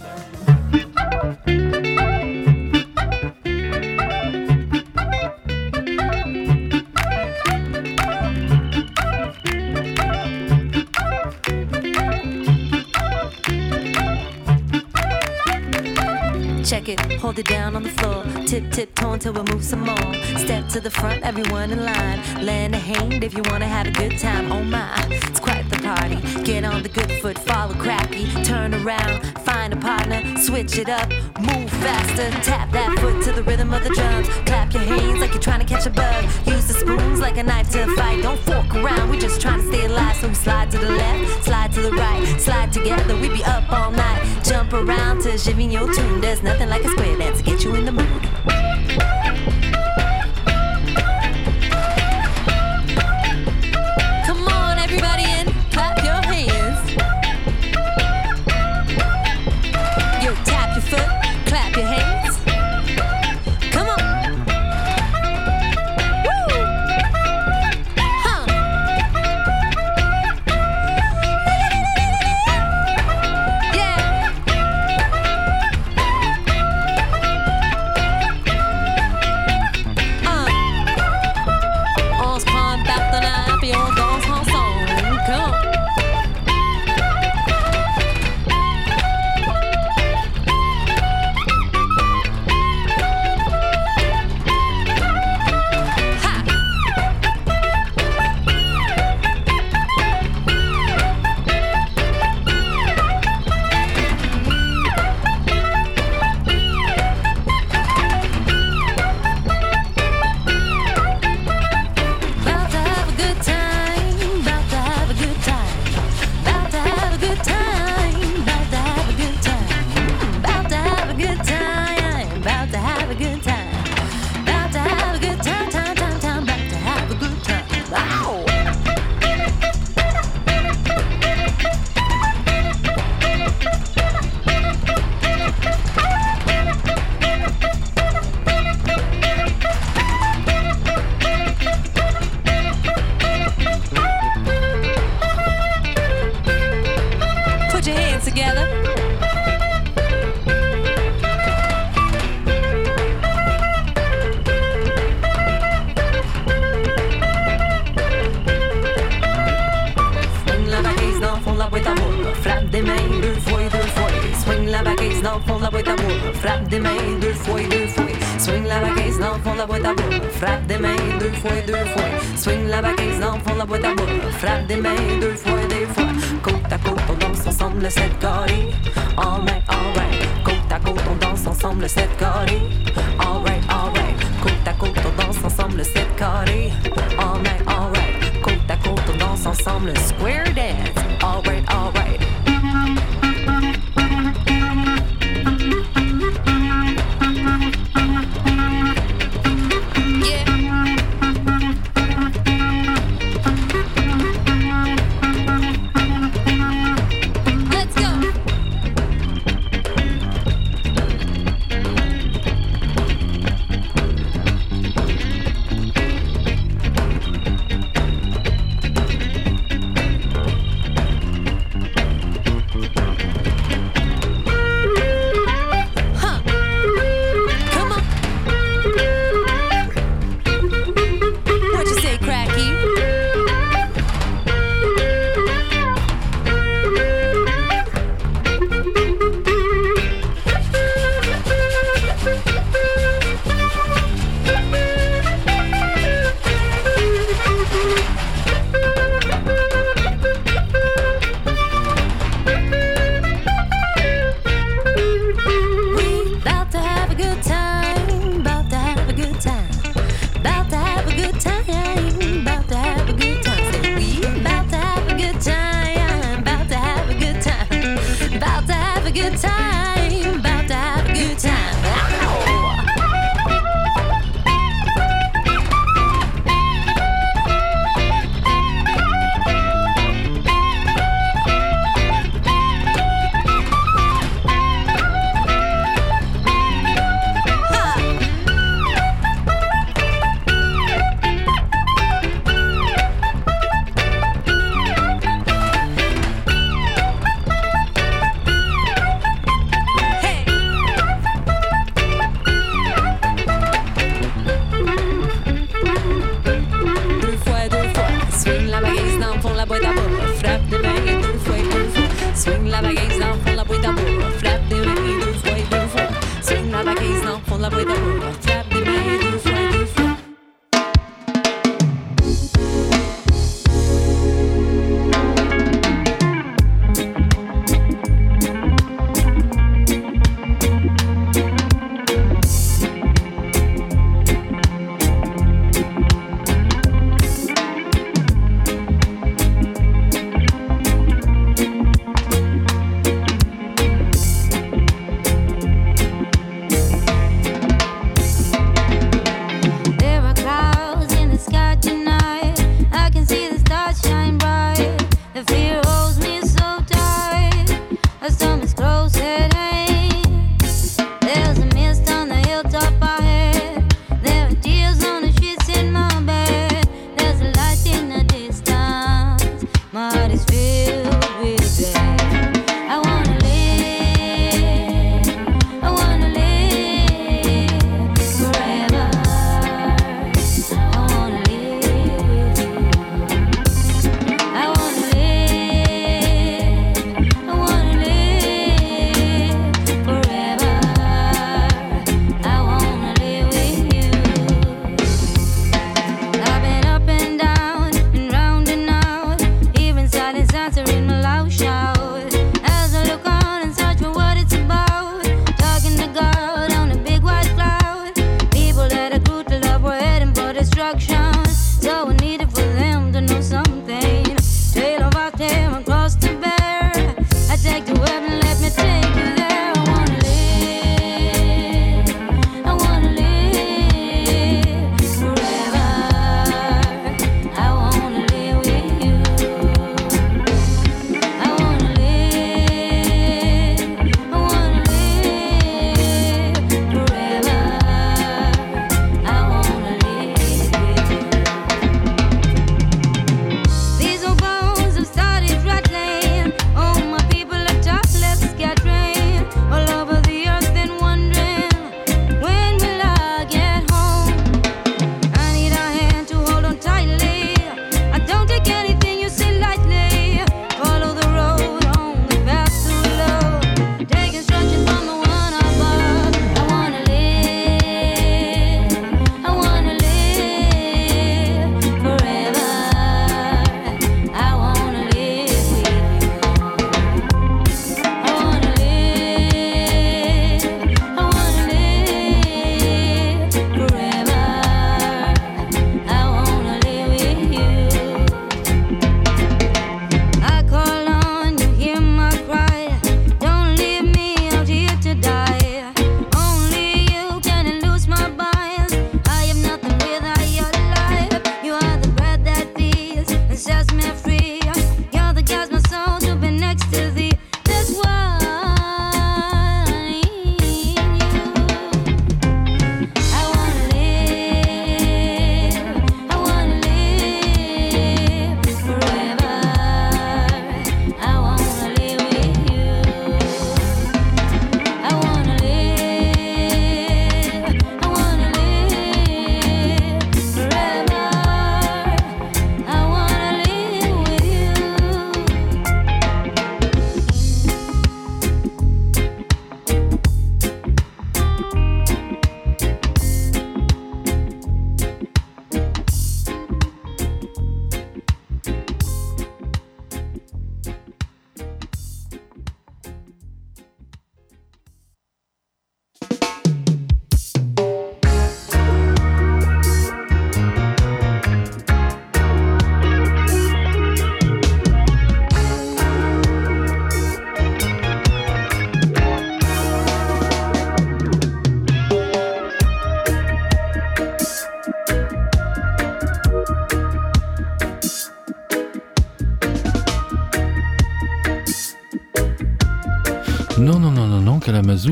Hold 17.31 17.39
it 17.39 17.47
down 17.47 17.77
on 17.77 17.85
the 17.85 17.91
floor. 17.91 18.25
Tip, 18.45 18.73
tip, 18.73 18.93
toe 18.97 19.13
until 19.13 19.33
we 19.33 19.43
move 19.53 19.63
some 19.63 19.83
more. 19.83 20.15
Step 20.37 20.69
to 20.69 20.81
the 20.81 20.91
front, 20.91 21.23
everyone 21.23 21.71
in 21.71 21.85
line. 21.85 22.21
Lend 22.45 22.75
a 22.75 22.79
hand 22.79 23.23
if 23.23 23.35
you 23.35 23.43
wanna 23.51 23.69
have 23.69 23.87
a 23.87 23.93
good 23.93 24.19
time. 24.19 24.51
Oh 24.51 24.65
my, 24.65 24.91
it's 25.11 25.39
quite 25.39 25.71
the 25.71 25.77
party. 25.77 26.17
Get 26.43 26.65
on 26.65 26.83
the 26.83 26.89
good 26.89 27.13
foot, 27.23 27.39
follow 27.39 27.75
cracky. 27.75 28.27
Turn 28.43 28.75
around, 28.75 29.39
find 29.45 29.73
a 29.73 29.77
partner, 29.77 30.21
switch 30.39 30.77
it 30.77 30.89
up, 30.89 31.09
move 31.41 31.70
faster. 31.81 32.31
Tap 32.43 32.71
that 32.73 32.99
foot 32.99 33.23
to 33.25 33.33
the 33.33 33.43
rhythm 33.43 33.73
of 33.73 33.83
the 33.83 33.91
drums. 33.91 34.29
Clap 34.47 34.73
your 34.73 34.83
hands 34.83 35.21
like 35.21 35.33
you're 35.33 35.43
trying 35.43 35.61
to 35.61 35.67
catch 35.67 35.87
a 35.87 35.91
bug. 35.91 36.25
Use 36.47 36.67
the 36.69 36.75
spoons 36.75 37.21
like 37.21 37.37
a 37.37 37.43
knife 37.43 37.71
to 37.71 37.87
fight. 37.97 38.23
Don't 38.23 38.41
fork 38.41 38.75
around, 38.75 39.11
we're 39.11 39.21
just 39.21 39.41
trying 39.41 39.61
to 39.61 39.67
stay 39.67 39.87
alive. 39.87 40.17
So 40.17 40.29
we 40.29 40.35
slide 40.35 40.71
to 40.71 40.79
the 40.79 40.91
left, 40.91 41.45
slide 41.45 41.73
to 41.73 41.81
the 41.81 41.93
right, 41.93 42.41
slide 42.41 42.73
together. 42.73 43.17
We 43.17 43.29
be 43.29 43.45
up 43.45 43.71
all 43.73 43.91
night. 43.91 44.23
Jump 44.45 44.73
around 44.73 45.23
to 45.23 45.37
Jimmy 45.39 45.69
tune. 45.69 46.21
There's 46.21 46.43
nothing 46.43 46.69
like 46.69 46.85
a 46.85 46.89
square 46.91 47.17
dance 47.19 47.39
to 47.39 47.45
get 47.45 47.65
you 47.65 47.75
in 47.75 47.85
the 47.85 47.93
mood. 47.93 48.30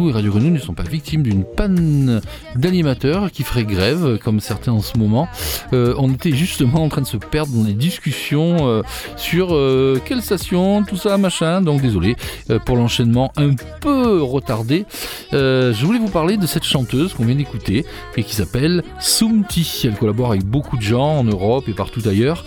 Et 0.07 0.13
Radio 0.13 0.31
Grenouille 0.31 0.53
ne 0.53 0.59
sont 0.59 0.75
pas 0.75 0.85
victimes 0.85 1.25
d'une 1.25 1.45
panne 1.45 2.08
d'animateurs 2.57 3.31
qui 3.31 3.43
ferait 3.43 3.65
grève, 3.65 4.19
comme 4.23 4.41
certains 4.41 4.73
en 4.73 4.81
ce 4.81 4.97
moment. 4.99 5.29
Euh, 5.73 5.95
on 5.99 6.13
était 6.13 6.33
justement 6.33 6.83
en 6.85 6.89
train 6.89 7.03
de 7.03 7.07
se 7.07 7.17
perdre 7.17 7.53
dans 7.53 7.65
des 7.65 7.75
discussions 7.75 8.69
euh, 8.69 8.83
sur 9.17 9.55
euh, 9.55 10.01
quelle 10.05 10.23
station, 10.23 10.83
tout 10.85 10.97
ça, 10.97 11.19
machin. 11.19 11.61
Donc 11.61 11.83
désolé 11.83 12.17
pour 12.65 12.77
l'enchaînement 12.77 13.33
un 13.37 13.55
peu 13.81 14.23
retardé. 14.23 14.85
Je 15.33 15.85
voulais 15.85 15.99
vous 15.99 16.09
parler 16.09 16.37
de 16.37 16.47
cette 16.47 16.65
chanteuse 16.65 17.15
qu'on 17.15 17.25
vient 17.25 17.35
d'écouter 17.35 17.85
et 18.17 18.23
qui 18.23 18.35
s'appelle 18.35 18.83
Sumti. 19.01 19.83
Elle 19.85 19.95
collabore 19.95 20.31
avec 20.31 20.45
beaucoup 20.45 20.77
de 20.77 20.83
gens 20.83 21.19
en 21.19 21.25
Europe 21.25 21.69
et 21.69 21.73
partout 21.73 22.03
ailleurs. 22.07 22.45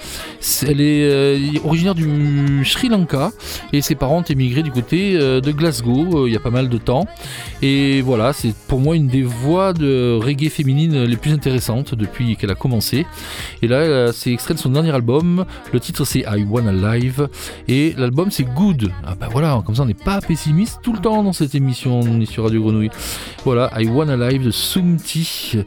Elle 0.67 0.81
est 0.81 1.59
originaire 1.63 1.95
du 1.95 2.63
Sri 2.65 2.89
Lanka 2.89 3.31
et 3.73 3.81
ses 3.81 3.95
parents 3.95 4.19
ont 4.19 4.23
émigré 4.23 4.63
du 4.63 4.71
côté 4.71 5.17
de 5.17 5.51
Glasgow 5.51 6.27
il 6.27 6.33
y 6.33 6.35
a 6.35 6.39
pas 6.39 6.49
mal 6.49 6.69
de 6.69 6.77
temps. 6.77 7.05
Et 7.61 8.01
voilà, 8.01 8.33
c'est 8.33 8.55
pour 8.67 8.79
moi 8.79 8.95
une 8.95 9.07
des 9.07 9.23
voix 9.23 9.60
de 9.73 10.19
reggae 10.21 10.49
féminine 10.49 11.03
les 11.03 11.17
plus 11.17 11.31
intéressantes 11.31 11.95
depuis 11.95 12.35
qu'elle 12.35 12.51
a 12.51 12.55
commencé. 12.55 13.05
Et 13.61 13.67
là, 13.67 14.11
c'est 14.11 14.31
extrait 14.31 14.53
de 14.53 14.59
son 14.59 14.69
dernier 14.69 14.91
album. 14.91 15.45
Le 15.73 15.79
titre 15.79 16.05
c'est 16.05 16.19
I 16.21 16.45
Wanna 16.47 16.97
Live 16.97 17.27
et 17.67 17.93
l'album 17.97 18.31
c'est 18.31 18.43
Good. 18.43 18.91
Ah 19.05 19.15
bah 19.19 19.29
voilà, 19.31 19.61
comme 19.65 19.75
ça 19.75 19.83
on 19.83 19.85
n'est 19.85 19.93
pas 19.93 20.19
pessimiste 20.21 20.79
tout 20.81 20.93
le 20.93 20.99
temps 20.99 21.23
dans 21.23 21.33
cette 21.33 21.55
émission. 21.55 21.99
On 21.99 22.19
est 22.19 22.25
sur 22.25 22.43
Radio 22.43 22.61
Grenouille. 22.61 22.91
Voilà, 23.45 23.71
I 23.79 23.87
Wanna 23.87 24.17
Live 24.29 24.45
de 24.45 24.51
Sumti, 24.51 25.57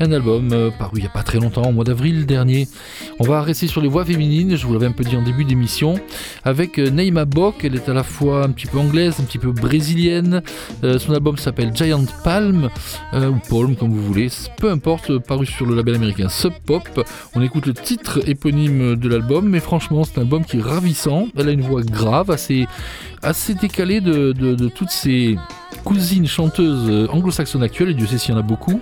un 0.00 0.12
album 0.12 0.50
euh, 0.52 0.70
paru 0.70 0.98
il 0.98 1.00
n'y 1.00 1.06
a 1.06 1.10
pas 1.10 1.22
très 1.22 1.38
longtemps, 1.38 1.62
au 1.62 1.72
mois 1.72 1.84
d'avril 1.84 2.26
dernier. 2.26 2.68
On 3.18 3.24
va 3.24 3.42
rester 3.42 3.66
sur 3.66 3.80
les 3.80 3.88
voix 3.88 4.04
féminines, 4.04 4.56
je 4.56 4.66
vous 4.66 4.72
l'avais 4.72 4.86
un 4.86 4.92
peu 4.92 5.04
dit 5.04 5.16
en 5.16 5.22
début 5.22 5.44
d'émission, 5.44 5.94
avec 6.44 6.78
euh, 6.78 6.90
Neima 6.90 7.24
Bok, 7.24 7.64
elle 7.64 7.74
est 7.74 7.88
à 7.88 7.94
la 7.94 8.02
fois 8.02 8.44
un 8.44 8.50
petit 8.50 8.66
peu 8.66 8.78
anglaise, 8.78 9.16
un 9.20 9.24
petit 9.24 9.38
peu 9.38 9.52
brésilienne. 9.52 10.42
Euh, 10.84 10.98
son 10.98 11.12
album 11.12 11.36
s'appelle 11.36 11.72
Giant 11.74 12.04
Palm, 12.22 12.70
ou 13.12 13.38
Palm 13.48 13.76
comme 13.76 13.90
vous 13.90 14.02
voulez, 14.02 14.28
peu 14.56 14.70
importe, 14.70 15.10
euh, 15.10 15.20
paru 15.20 15.46
sur 15.46 15.66
le 15.66 15.74
label 15.74 15.96
américain 15.96 16.28
Sub 16.28 16.52
Pop. 16.66 17.06
On 17.34 17.42
écoute 17.42 17.66
le 17.66 17.74
titre 17.74 18.20
éponyme 18.28 18.96
de 18.96 19.08
l'album, 19.08 19.48
mais 19.48 19.60
franchement 19.60 20.04
c'est 20.04 20.18
un 20.18 20.22
album 20.22 20.44
qui 20.44 20.58
est 20.58 20.62
ravissant. 20.62 21.28
Elle 21.36 21.48
a 21.48 21.52
une 21.52 21.62
voix 21.62 21.82
grave, 21.82 22.30
assez, 22.30 22.66
décalée 23.54 24.00
de, 24.00 24.68
toutes 24.68 24.90
ces 24.90 25.36
cousines 25.84 26.26
chanteuses 26.26 26.88
euh, 26.88 27.08
anglo-saxonnes 27.08 27.62
actuelles, 27.62 27.90
et 27.90 27.94
Dieu 27.94 28.06
sait 28.06 28.18
s'il 28.18 28.32
y 28.32 28.36
en 28.36 28.40
a 28.40 28.42
beaucoup. 28.42 28.80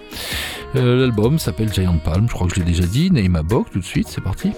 Euh, 0.77 1.01
L'album 1.01 1.39
s'appelle 1.39 1.73
Giant 1.73 1.99
Palm, 1.99 2.27
je 2.29 2.35
crois 2.35 2.47
que 2.47 2.55
je 2.55 2.61
l'ai 2.61 2.67
déjà 2.67 2.85
dit. 2.85 3.11
Neima 3.11 3.43
Bok, 3.43 3.71
tout 3.71 3.81
de 3.81 3.85
suite, 3.85 4.09
c'est 4.09 4.23
parti. 4.23 4.53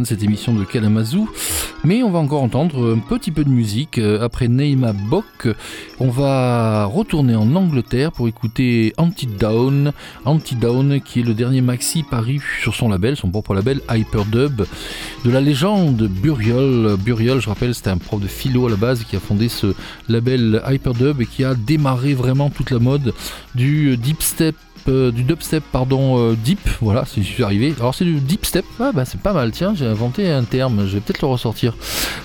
De 0.00 0.06
cette 0.06 0.22
émission 0.22 0.54
de 0.54 0.64
Kalamazoo, 0.64 1.28
mais 1.84 2.02
on 2.02 2.10
va 2.10 2.18
encore 2.18 2.42
entendre 2.42 2.94
un 2.94 2.98
petit 2.98 3.30
peu 3.30 3.44
de 3.44 3.48
musique. 3.48 3.98
Euh, 3.98 4.22
Après 4.22 4.48
Neima 4.48 4.92
Bock, 4.92 5.48
on 6.00 6.08
va 6.08 6.84
retourner 6.84 7.34
en 7.34 7.54
Angleterre 7.54 8.12
pour 8.12 8.28
écouter 8.28 8.92
Anti-Down, 8.96 9.92
Anti-Down 10.24 11.00
qui 11.00 11.20
est 11.20 11.22
le 11.22 11.34
dernier 11.34 11.60
maxi 11.60 12.02
paru 12.02 12.40
sur 12.60 12.74
son 12.74 12.88
label, 12.88 13.16
son 13.16 13.30
propre 13.30 13.54
label 13.54 13.80
Hyperdub, 13.90 14.64
de 15.24 15.30
la 15.30 15.40
légende 15.40 16.08
Burial. 16.08 16.96
Burial, 16.98 17.40
je 17.40 17.48
rappelle, 17.48 17.74
c'était 17.74 17.90
un 17.90 17.98
prof 17.98 18.20
de 18.20 18.28
philo 18.28 18.66
à 18.66 18.70
la 18.70 18.76
base 18.76 19.04
qui 19.04 19.16
a 19.16 19.20
fondé 19.20 19.48
ce 19.48 19.74
label 20.08 20.62
Hyperdub 20.68 21.20
et 21.20 21.26
qui 21.26 21.44
a 21.44 21.54
démarré 21.54 22.14
vraiment 22.14 22.50
toute 22.50 22.70
la 22.70 22.78
mode 22.78 23.12
du 23.54 23.96
deep 23.96 24.22
step 24.22 24.54
euh, 24.88 25.10
du 25.12 25.22
dubstep 25.22 25.62
pardon 25.70 26.18
euh, 26.18 26.34
deep 26.34 26.60
voilà 26.80 27.04
c'est 27.06 27.22
je 27.22 27.28
suis 27.28 27.44
arrivé. 27.44 27.74
Alors 27.78 27.94
c'est 27.94 28.04
du 28.04 28.20
deep 28.20 28.44
step. 28.44 28.64
Ah 28.80 28.92
bah 28.92 29.04
c'est 29.04 29.20
pas 29.20 29.32
mal. 29.32 29.50
Tiens 29.52 29.74
j'ai 29.74 29.86
inventé 29.86 30.30
un 30.30 30.44
terme. 30.44 30.86
Je 30.86 30.94
vais 30.94 31.00
peut-être 31.00 31.22
le 31.22 31.28
ressortir. 31.28 31.76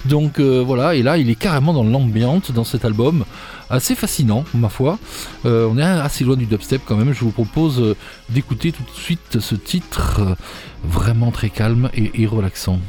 Donc 0.05 0.39
euh, 0.39 0.64
voilà. 0.66 0.95
Et 0.95 1.03
là 1.03 1.18
il 1.18 1.30
est 1.30 1.36
carrément 1.36 1.74
dans 1.74 1.84
l'ambiance 1.84 2.51
dans 2.51 2.64
cet 2.64 2.86
album. 2.86 3.26
Assez 3.70 3.95
fascinant 3.95 4.45
ma 4.53 4.70
foi. 4.70 4.99
On 5.45 5.78
est 5.78 5.84
assez 5.84 6.24
loin 6.24 6.36
du 6.36 6.45
dubstep 6.45 6.82
quand 6.86 6.95
même. 6.95 7.14
Je 7.14 7.22
vous 7.22 7.32
propose 7.32 7.95
d'écouter 8.30 8.72
tout 8.72 8.84
de 8.84 8.97
suite 8.97 9.39
ce 9.39 9.55
titre 9.55 10.36
vraiment 10.84 11.32
très 11.32 11.49
calme 11.49 11.89
et, 11.93 12.11
et 12.22 12.28
relaxant. 12.28 12.80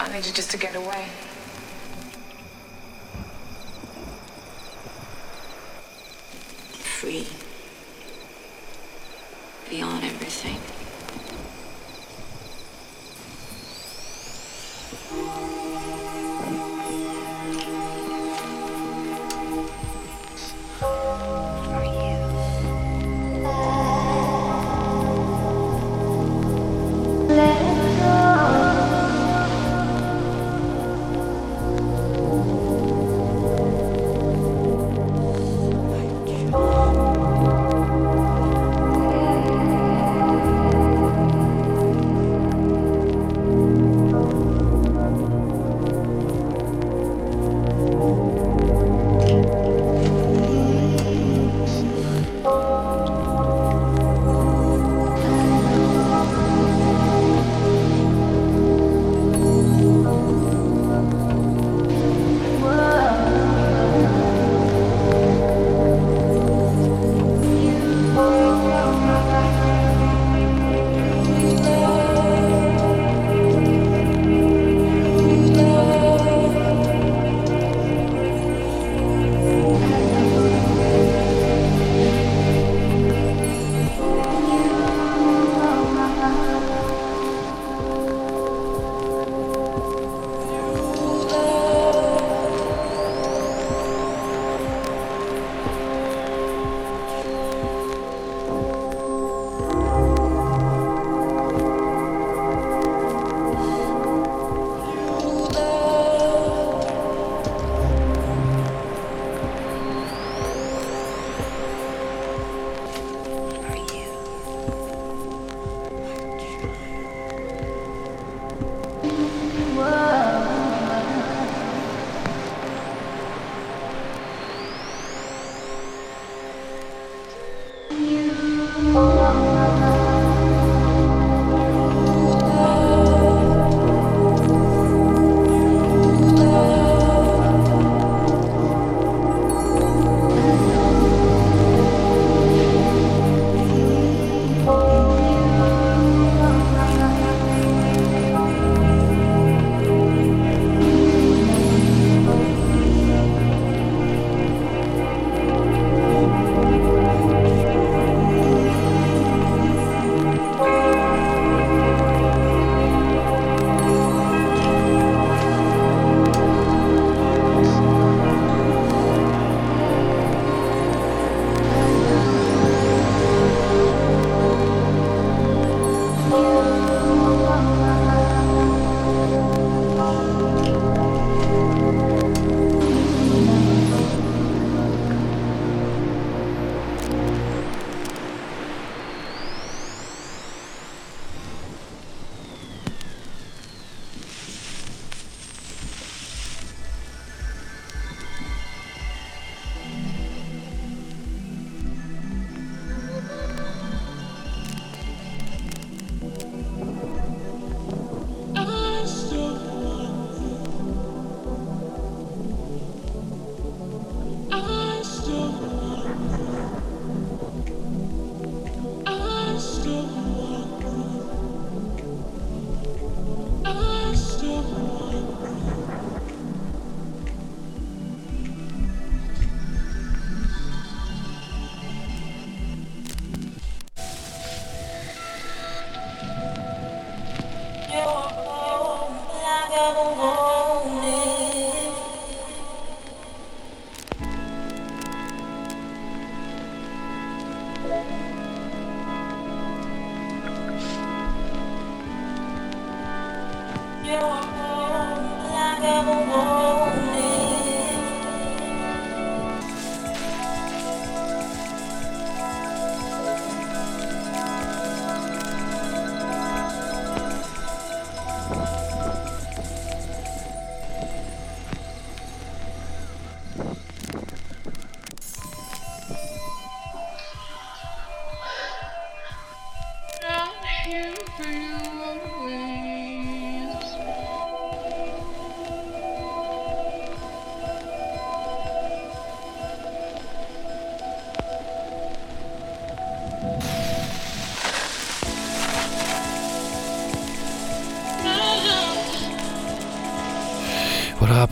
I 0.00 0.08
needed 0.12 0.34
just 0.34 0.50
to 0.52 0.58
get 0.58 0.76
away. 0.76 1.27
Beyond 9.70 10.04
everything. 10.04 10.67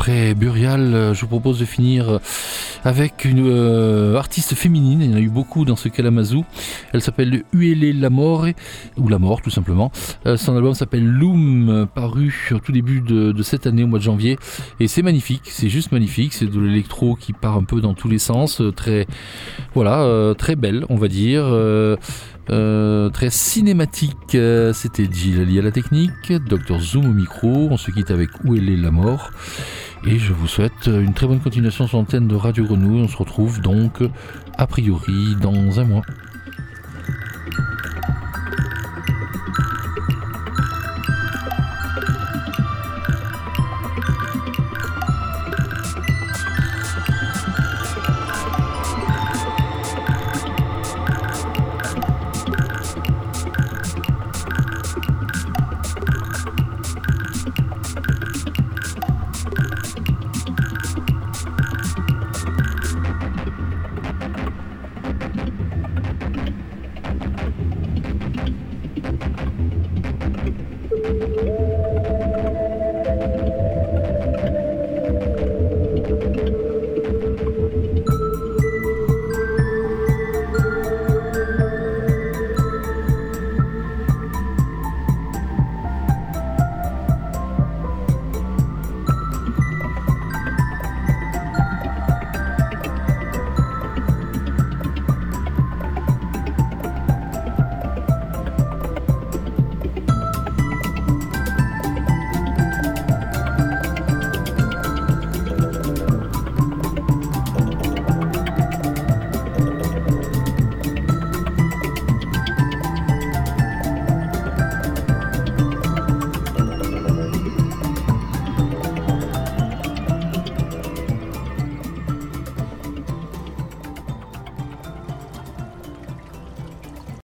Burial, 0.09 0.95
euh, 0.95 1.15
je 1.15 1.23
vous 1.23 1.27
propose 1.27 1.59
de 1.59 1.65
finir 1.65 2.09
euh, 2.09 2.19
avec 2.85 3.25
une 3.25 3.45
euh, 3.45 4.17
artiste 4.17 4.55
féminine. 4.55 5.03
Il 5.03 5.11
y 5.11 5.15
en 5.15 5.17
a 5.17 5.21
eu 5.21 5.29
beaucoup 5.29 5.65
dans 5.65 5.75
ce 5.75 5.89
Kalamazoo. 5.89 6.45
Elle 6.97 7.03
s'appelle 7.03 7.45
Uele 7.53 8.01
La 8.01 8.09
Mort, 8.11 8.47
ou 8.97 9.09
La 9.09 9.19
Mort 9.19 9.43
tout 9.43 9.51
simplement. 9.51 9.93
Euh, 10.27 10.37
son 10.37 10.57
album 10.57 10.73
s'appelle 10.75 11.07
Loom, 11.07 11.87
paru 11.95 12.51
au 12.53 12.59
tout 12.59 12.73
début 12.73 13.03
de, 13.03 13.43
cette 13.43 13.67
année, 13.67 13.85
au 13.85 13.87
mois 13.87 13.99
de 13.99 14.05
janvier. 14.05 14.39
Et 14.81 14.89
c'est 14.89 15.03
magnifique, 15.03 15.43
c'est 15.45 15.69
juste 15.69 15.93
magnifique. 15.93 16.33
C'est 16.33 16.51
de 16.51 16.59
l'électro 16.59 17.15
qui 17.15 17.33
part 17.35 17.57
un 17.57 17.65
peu 17.65 17.81
dans 17.83 17.93
tous 17.95 18.09
les 18.09 18.19
sens. 18.19 18.61
euh, 18.61 18.73
Très, 18.73 19.07
voilà, 19.75 20.05
euh, 20.05 20.33
très 20.33 20.57
belle, 20.57 20.87
on 20.89 20.97
va 20.97 21.09
dire. 21.09 21.45
Très 22.49 23.31
cinématique. 23.31 24.37
C'était 24.73 25.09
Gilles 25.13 25.41
Ali 25.41 25.59
à 25.59 25.63
la 25.63 25.71
technique, 25.71 26.33
Dr 26.33 26.81
Zoom 26.81 27.07
au 27.07 27.13
micro. 27.13 27.69
On 27.71 27.77
se 27.77 27.91
quitte 27.91 28.11
avec 28.11 28.31
Où 28.45 28.55
est 28.55 28.61
la 28.61 28.91
mort. 28.91 29.31
Et 30.07 30.19
je 30.19 30.33
vous 30.33 30.47
souhaite 30.47 30.87
une 30.87 31.15
très 31.15 31.27
bonne 31.27 31.41
continuation 31.41 31.87
sur 31.87 31.99
l'antenne 31.99 32.29
de 32.29 32.37
Radio 32.37 32.65
Grenouille. 32.65 33.03
On 33.03 33.09
se 33.09 33.17
retrouve 33.17 33.61
donc 33.61 34.03
a 34.57 34.67
priori 34.67 35.37
dans 35.41 35.81
un 35.81 35.85
mois. 35.85 36.03